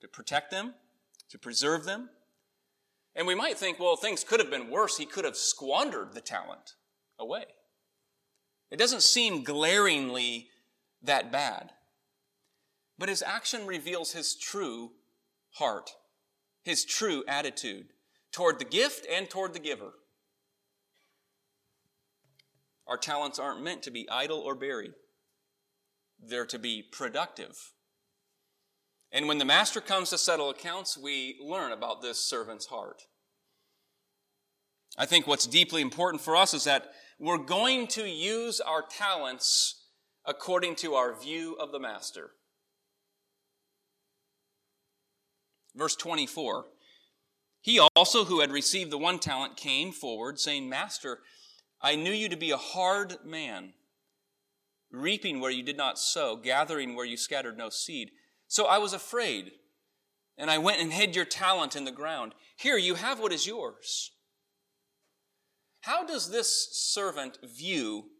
to 0.00 0.08
protect 0.08 0.50
them, 0.50 0.74
to 1.30 1.38
preserve 1.38 1.84
them. 1.84 2.10
And 3.16 3.26
we 3.26 3.34
might 3.34 3.58
think, 3.58 3.78
well, 3.78 3.96
things 3.96 4.24
could 4.24 4.40
have 4.40 4.50
been 4.50 4.70
worse. 4.70 4.96
He 4.96 5.06
could 5.06 5.24
have 5.24 5.36
squandered 5.36 6.14
the 6.14 6.20
talent 6.20 6.74
away. 7.18 7.44
It 8.70 8.78
doesn't 8.78 9.02
seem 9.02 9.44
glaringly 9.44 10.48
that 11.02 11.30
bad. 11.30 11.70
But 12.98 13.08
his 13.08 13.22
action 13.22 13.66
reveals 13.66 14.12
his 14.12 14.36
true 14.36 14.92
heart 15.54 15.90
his 16.64 16.84
true 16.84 17.22
attitude 17.28 17.88
toward 18.34 18.58
the 18.58 18.64
gift 18.64 19.06
and 19.10 19.30
toward 19.30 19.52
the 19.52 19.60
giver. 19.60 19.92
Our 22.86 22.98
talents 22.98 23.38
aren't 23.38 23.62
meant 23.62 23.82
to 23.84 23.92
be 23.92 24.08
idle 24.10 24.40
or 24.40 24.56
buried, 24.56 24.92
they're 26.20 26.46
to 26.46 26.58
be 26.58 26.82
productive. 26.82 27.56
And 29.12 29.28
when 29.28 29.38
the 29.38 29.44
master 29.44 29.80
comes 29.80 30.10
to 30.10 30.18
settle 30.18 30.50
accounts, 30.50 30.98
we 30.98 31.38
learn 31.40 31.70
about 31.70 32.02
this 32.02 32.18
servant's 32.18 32.66
heart. 32.66 33.02
I 34.98 35.06
think 35.06 35.28
what's 35.28 35.46
deeply 35.46 35.82
important 35.82 36.20
for 36.20 36.34
us 36.34 36.52
is 36.52 36.64
that 36.64 36.90
we're 37.20 37.38
going 37.38 37.86
to 37.88 38.08
use 38.08 38.60
our 38.60 38.82
talents 38.82 39.86
according 40.24 40.74
to 40.76 40.94
our 40.94 41.14
view 41.16 41.54
of 41.60 41.70
the 41.70 41.78
master. 41.78 42.30
Verse 45.76 45.94
24. 45.94 46.64
He 47.64 47.80
also, 47.96 48.26
who 48.26 48.40
had 48.40 48.52
received 48.52 48.90
the 48.90 48.98
one 48.98 49.18
talent, 49.18 49.56
came 49.56 49.90
forward, 49.90 50.38
saying, 50.38 50.68
Master, 50.68 51.20
I 51.80 51.96
knew 51.96 52.10
you 52.12 52.28
to 52.28 52.36
be 52.36 52.50
a 52.50 52.58
hard 52.58 53.16
man, 53.24 53.72
reaping 54.92 55.40
where 55.40 55.50
you 55.50 55.62
did 55.62 55.78
not 55.78 55.98
sow, 55.98 56.36
gathering 56.36 56.94
where 56.94 57.06
you 57.06 57.16
scattered 57.16 57.56
no 57.56 57.70
seed. 57.70 58.10
So 58.48 58.66
I 58.66 58.76
was 58.76 58.92
afraid, 58.92 59.52
and 60.36 60.50
I 60.50 60.58
went 60.58 60.82
and 60.82 60.92
hid 60.92 61.16
your 61.16 61.24
talent 61.24 61.74
in 61.74 61.86
the 61.86 61.90
ground. 61.90 62.34
Here, 62.58 62.76
you 62.76 62.96
have 62.96 63.18
what 63.18 63.32
is 63.32 63.46
yours. 63.46 64.10
How 65.80 66.04
does 66.04 66.30
this 66.30 66.68
servant 66.70 67.38
view 67.42 68.10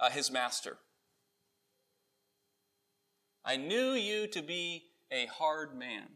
uh, 0.00 0.10
his 0.10 0.28
master? 0.28 0.78
I 3.44 3.56
knew 3.56 3.92
you 3.92 4.26
to 4.26 4.42
be 4.42 4.86
a 5.12 5.26
hard 5.26 5.78
man. 5.78 6.08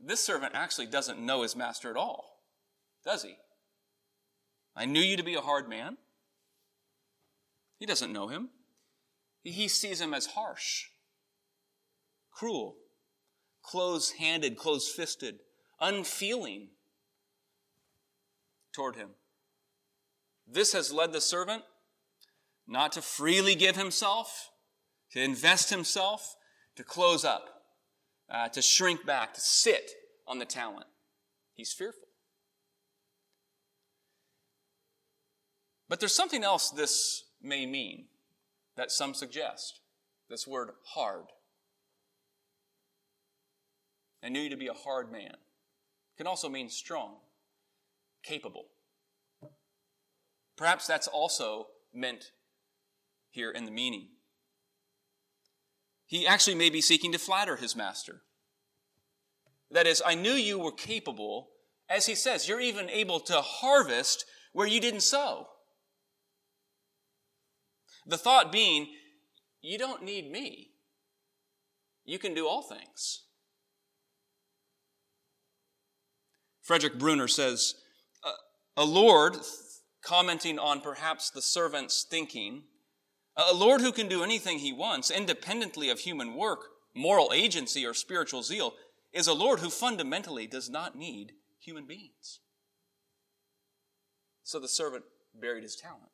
This 0.00 0.20
servant 0.20 0.54
actually 0.54 0.86
doesn't 0.86 1.18
know 1.18 1.42
his 1.42 1.56
master 1.56 1.90
at 1.90 1.96
all, 1.96 2.42
does 3.04 3.22
he? 3.22 3.36
I 4.76 4.84
knew 4.84 5.00
you 5.00 5.16
to 5.16 5.24
be 5.24 5.34
a 5.34 5.40
hard 5.40 5.68
man. 5.68 5.96
He 7.78 7.86
doesn't 7.86 8.12
know 8.12 8.28
him. 8.28 8.50
He 9.42 9.68
sees 9.68 10.00
him 10.00 10.14
as 10.14 10.26
harsh, 10.26 10.86
cruel, 12.30 12.76
close 13.62 14.12
handed, 14.12 14.56
close 14.56 14.90
fisted, 14.90 15.38
unfeeling 15.80 16.68
toward 18.72 18.96
him. 18.96 19.10
This 20.46 20.72
has 20.72 20.92
led 20.92 21.12
the 21.12 21.20
servant 21.20 21.62
not 22.66 22.92
to 22.92 23.02
freely 23.02 23.54
give 23.54 23.76
himself, 23.76 24.50
to 25.12 25.20
invest 25.20 25.70
himself, 25.70 26.36
to 26.76 26.84
close 26.84 27.24
up 27.24 27.57
uh, 28.30 28.48
to 28.48 28.62
shrink 28.62 29.06
back, 29.06 29.34
to 29.34 29.40
sit 29.40 29.90
on 30.26 30.38
the 30.38 30.44
talent. 30.44 30.86
He's 31.54 31.72
fearful. 31.72 32.08
But 35.88 36.00
there's 36.00 36.14
something 36.14 36.44
else 36.44 36.70
this 36.70 37.24
may 37.42 37.64
mean 37.64 38.06
that 38.76 38.90
some 38.90 39.14
suggest 39.14 39.80
this 40.28 40.46
word 40.46 40.70
hard. 40.94 41.24
I 44.22 44.28
knew 44.28 44.40
you 44.40 44.50
to 44.50 44.56
be 44.56 44.68
a 44.68 44.74
hard 44.74 45.10
man. 45.10 45.32
It 45.32 46.16
can 46.18 46.26
also 46.26 46.48
mean 46.48 46.68
strong, 46.68 47.16
capable. 48.22 48.66
Perhaps 50.56 50.86
that's 50.86 51.06
also 51.06 51.68
meant 51.94 52.32
here 53.30 53.50
in 53.50 53.64
the 53.64 53.70
meaning. 53.70 54.08
He 56.08 56.26
actually 56.26 56.56
may 56.56 56.70
be 56.70 56.80
seeking 56.80 57.12
to 57.12 57.18
flatter 57.18 57.54
his 57.56 57.76
master. 57.76 58.22
That 59.70 59.86
is, 59.86 60.02
I 60.04 60.14
knew 60.14 60.32
you 60.32 60.58
were 60.58 60.72
capable, 60.72 61.50
as 61.88 62.06
he 62.06 62.14
says, 62.14 62.48
you're 62.48 62.60
even 62.60 62.88
able 62.88 63.20
to 63.20 63.42
harvest 63.42 64.24
where 64.52 64.66
you 64.66 64.80
didn't 64.80 65.02
sow. 65.02 65.46
The 68.06 68.16
thought 68.16 68.50
being, 68.50 68.88
you 69.60 69.76
don't 69.76 70.02
need 70.02 70.30
me. 70.30 70.70
You 72.06 72.18
can 72.18 72.32
do 72.32 72.48
all 72.48 72.62
things. 72.62 73.24
Frederick 76.62 76.98
Bruner 76.98 77.28
says, 77.28 77.74
a 78.78 78.84
Lord, 78.84 79.36
commenting 80.02 80.58
on 80.58 80.80
perhaps 80.80 81.28
the 81.28 81.42
servant's 81.42 82.06
thinking, 82.08 82.62
a 83.38 83.54
Lord 83.54 83.80
who 83.80 83.92
can 83.92 84.08
do 84.08 84.24
anything 84.24 84.58
he 84.58 84.72
wants, 84.72 85.10
independently 85.10 85.88
of 85.88 86.00
human 86.00 86.34
work, 86.34 86.66
moral 86.94 87.30
agency, 87.32 87.86
or 87.86 87.94
spiritual 87.94 88.42
zeal, 88.42 88.74
is 89.12 89.28
a 89.28 89.32
Lord 89.32 89.60
who 89.60 89.70
fundamentally 89.70 90.46
does 90.46 90.68
not 90.68 90.96
need 90.96 91.32
human 91.60 91.86
beings. 91.86 92.40
So 94.42 94.58
the 94.58 94.68
servant 94.68 95.04
buried 95.34 95.62
his 95.62 95.76
talent, 95.76 96.10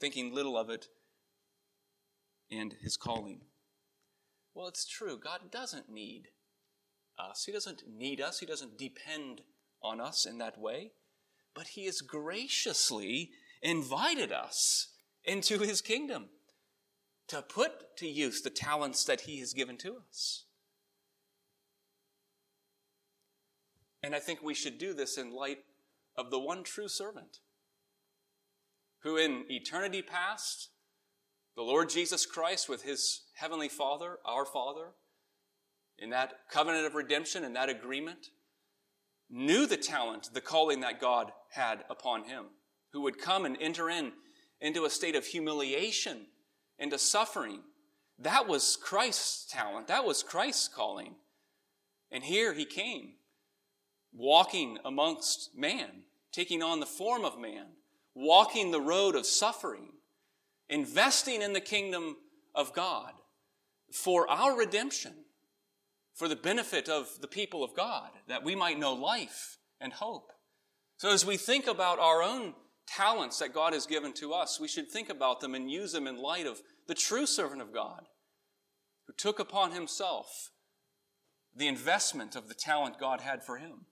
thinking 0.00 0.34
little 0.34 0.58
of 0.58 0.68
it 0.68 0.88
and 2.50 2.74
his 2.82 2.96
calling. 2.96 3.40
Well, 4.54 4.68
it's 4.68 4.86
true. 4.86 5.18
God 5.18 5.50
doesn't 5.50 5.88
need 5.88 6.28
us. 7.18 7.44
He 7.44 7.52
doesn't 7.52 7.84
need 7.88 8.20
us. 8.20 8.40
He 8.40 8.46
doesn't 8.46 8.76
depend 8.76 9.42
on 9.82 10.00
us 10.00 10.26
in 10.26 10.38
that 10.38 10.58
way. 10.58 10.92
But 11.54 11.68
he 11.68 11.86
has 11.86 12.00
graciously 12.00 13.30
invited 13.62 14.32
us 14.32 14.89
into 15.24 15.58
his 15.58 15.80
kingdom 15.80 16.28
to 17.28 17.42
put 17.42 17.96
to 17.98 18.08
use 18.08 18.42
the 18.42 18.50
talents 18.50 19.04
that 19.04 19.22
he 19.22 19.38
has 19.40 19.52
given 19.52 19.76
to 19.78 19.96
us. 20.08 20.44
And 24.02 24.14
I 24.14 24.18
think 24.18 24.42
we 24.42 24.54
should 24.54 24.78
do 24.78 24.94
this 24.94 25.18
in 25.18 25.32
light 25.32 25.58
of 26.16 26.30
the 26.30 26.38
one 26.38 26.62
true 26.62 26.88
servant 26.88 27.38
who 29.02 29.16
in 29.16 29.44
eternity 29.48 30.02
past, 30.02 30.68
the 31.56 31.62
Lord 31.62 31.88
Jesus 31.88 32.26
Christ 32.26 32.68
with 32.68 32.82
his 32.82 33.22
heavenly 33.34 33.68
Father, 33.68 34.18
our 34.24 34.44
Father, 34.44 34.88
in 35.98 36.10
that 36.10 36.34
covenant 36.50 36.86
of 36.86 36.94
redemption, 36.94 37.44
in 37.44 37.52
that 37.54 37.68
agreement, 37.68 38.28
knew 39.30 39.66
the 39.66 39.76
talent, 39.76 40.30
the 40.32 40.40
calling 40.40 40.80
that 40.80 41.00
God 41.00 41.32
had 41.50 41.84
upon 41.88 42.24
him, 42.24 42.46
who 42.92 43.02
would 43.02 43.18
come 43.18 43.44
and 43.44 43.56
enter 43.60 43.88
in 43.88 44.12
into 44.60 44.84
a 44.84 44.90
state 44.90 45.16
of 45.16 45.26
humiliation, 45.26 46.26
into 46.78 46.98
suffering. 46.98 47.60
That 48.18 48.46
was 48.46 48.76
Christ's 48.76 49.50
talent. 49.50 49.88
That 49.88 50.04
was 50.04 50.22
Christ's 50.22 50.68
calling. 50.68 51.14
And 52.10 52.24
here 52.24 52.52
he 52.52 52.64
came, 52.64 53.12
walking 54.12 54.78
amongst 54.84 55.56
man, 55.56 56.02
taking 56.32 56.62
on 56.62 56.80
the 56.80 56.86
form 56.86 57.24
of 57.24 57.38
man, 57.38 57.66
walking 58.14 58.70
the 58.70 58.80
road 58.80 59.14
of 59.14 59.26
suffering, 59.26 59.92
investing 60.68 61.42
in 61.42 61.52
the 61.52 61.60
kingdom 61.60 62.16
of 62.54 62.74
God 62.74 63.12
for 63.92 64.28
our 64.30 64.56
redemption, 64.56 65.12
for 66.14 66.28
the 66.28 66.36
benefit 66.36 66.88
of 66.88 67.08
the 67.20 67.28
people 67.28 67.64
of 67.64 67.74
God, 67.74 68.10
that 68.28 68.44
we 68.44 68.54
might 68.54 68.78
know 68.78 68.92
life 68.92 69.58
and 69.80 69.92
hope. 69.92 70.32
So 70.96 71.10
as 71.10 71.24
we 71.24 71.36
think 71.36 71.66
about 71.66 71.98
our 71.98 72.22
own 72.22 72.54
talents 72.96 73.38
that 73.38 73.54
God 73.54 73.72
has 73.72 73.86
given 73.86 74.12
to 74.14 74.32
us, 74.32 74.58
we 74.60 74.68
should 74.68 74.90
think 74.90 75.08
about 75.08 75.40
them 75.40 75.54
and 75.54 75.70
use 75.70 75.92
them 75.92 76.06
in 76.06 76.16
light 76.16 76.46
of 76.46 76.60
the 76.86 76.94
true 76.94 77.26
servant 77.26 77.62
of 77.62 77.72
God 77.72 78.06
who 79.06 79.12
took 79.16 79.38
upon 79.38 79.72
himself 79.72 80.50
the 81.54 81.68
investment 81.68 82.36
of 82.36 82.48
the 82.48 82.54
talent 82.54 82.98
God 82.98 83.20
had 83.20 83.42
for 83.42 83.58
him 83.58 83.86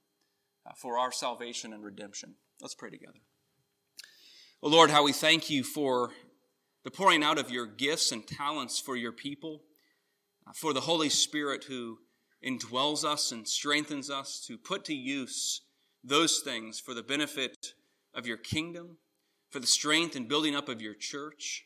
uh, 0.67 0.73
for 0.77 0.99
our 0.99 1.13
salvation 1.13 1.73
and 1.73 1.85
redemption. 1.85 2.35
Let's 2.61 2.75
pray 2.75 2.91
together. 2.91 3.19
Oh 4.63 4.69
Lord, 4.69 4.91
how 4.91 5.05
we 5.05 5.13
thank 5.13 5.51
you 5.51 5.63
for 5.63 6.11
the 6.85 6.91
pouring 6.91 7.23
out 7.23 7.39
of 7.39 7.51
your 7.51 7.67
gifts 7.67 8.13
and 8.13 8.27
talents 8.27 8.81
for 8.81 8.97
your 8.97 9.13
people, 9.13 9.63
uh, 10.47 10.53
for 10.55 10.73
the 10.73 10.81
Holy 10.81 11.09
Spirit 11.09 11.65
who 11.65 11.99
indwells 12.45 13.05
us 13.05 13.33
and 13.33 13.47
strengthens 13.47 14.11
us 14.11 14.45
to 14.47 14.57
put 14.57 14.85
to 14.85 14.95
use 14.95 15.63
those 16.03 16.41
things 16.45 16.81
for 16.81 16.95
the 16.95 17.03
benefit 17.03 17.75
of 18.19 18.27
your 18.27 18.37
kingdom, 18.37 18.99
for 19.51 19.61
the 19.61 19.67
strength 19.67 20.17
and 20.17 20.29
building 20.29 20.55
up 20.55 20.69
of 20.69 20.83
your 20.83 20.95
church. 20.95 21.65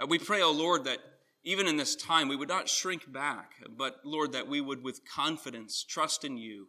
Uh, 0.00 0.06
we 0.06 0.18
pray, 0.18 0.40
O 0.40 0.48
oh 0.48 0.52
Lord, 0.52 0.84
that 0.84 0.98
even 1.42 1.66
in 1.66 1.76
this 1.76 1.96
time 1.96 2.28
we 2.28 2.36
would 2.36 2.48
not 2.48 2.68
shrink 2.68 3.10
back, 3.12 3.54
but 3.76 3.96
Lord, 4.04 4.32
that 4.32 4.46
we 4.46 4.60
would 4.60 4.84
with 4.84 5.00
confidence 5.04 5.82
trust 5.82 6.24
in 6.24 6.36
you. 6.36 6.68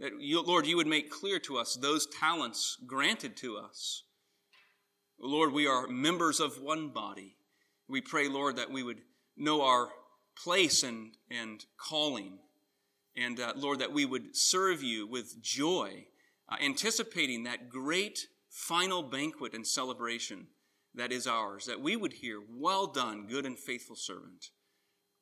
That 0.00 0.20
you, 0.20 0.42
Lord, 0.42 0.66
you 0.66 0.76
would 0.76 0.86
make 0.86 1.10
clear 1.10 1.38
to 1.40 1.56
us 1.56 1.76
those 1.76 2.06
talents 2.06 2.76
granted 2.86 3.36
to 3.38 3.56
us 3.56 4.02
Lord, 5.24 5.52
we 5.52 5.68
are 5.68 5.86
members 5.86 6.40
of 6.40 6.60
one 6.60 6.88
body. 6.88 7.36
We 7.86 8.00
pray, 8.00 8.28
Lord, 8.28 8.56
that 8.56 8.72
we 8.72 8.82
would 8.82 9.02
know 9.36 9.62
our 9.62 9.90
place 10.36 10.82
and, 10.82 11.12
and 11.30 11.64
calling. 11.76 12.38
And 13.16 13.38
uh, 13.38 13.52
Lord, 13.54 13.78
that 13.78 13.92
we 13.92 14.04
would 14.04 14.36
serve 14.36 14.82
you 14.82 15.06
with 15.06 15.40
joy, 15.40 16.06
uh, 16.48 16.56
anticipating 16.60 17.44
that 17.44 17.68
great 17.68 18.26
final 18.52 19.02
banquet 19.02 19.54
and 19.54 19.66
celebration 19.66 20.46
that 20.94 21.10
is 21.10 21.26
ours, 21.26 21.64
that 21.64 21.80
we 21.80 21.96
would 21.96 22.12
hear, 22.12 22.40
Well 22.48 22.86
done, 22.86 23.26
good 23.26 23.46
and 23.46 23.58
faithful 23.58 23.96
servant. 23.96 24.50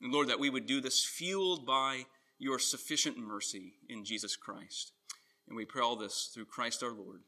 And 0.03 0.13
Lord, 0.13 0.29
that 0.29 0.41
we 0.41 0.51
would 0.51 0.67
do 0.67 0.81
this 0.81 1.05
fueled 1.05 1.65
by 1.65 2.07
your 2.39 2.59
sufficient 2.59 3.19
mercy 3.19 3.75
in 3.89 4.05
Jesus 4.05 4.35
Christ. 4.35 4.93
And 5.47 5.57
we 5.57 5.65
pray 5.65 5.83
all 5.83 5.97
this 5.97 6.31
through 6.35 6.47
Christ 6.47 6.83
our 6.83 6.93
Lord. 6.93 7.21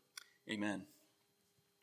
Amen. 0.50 0.86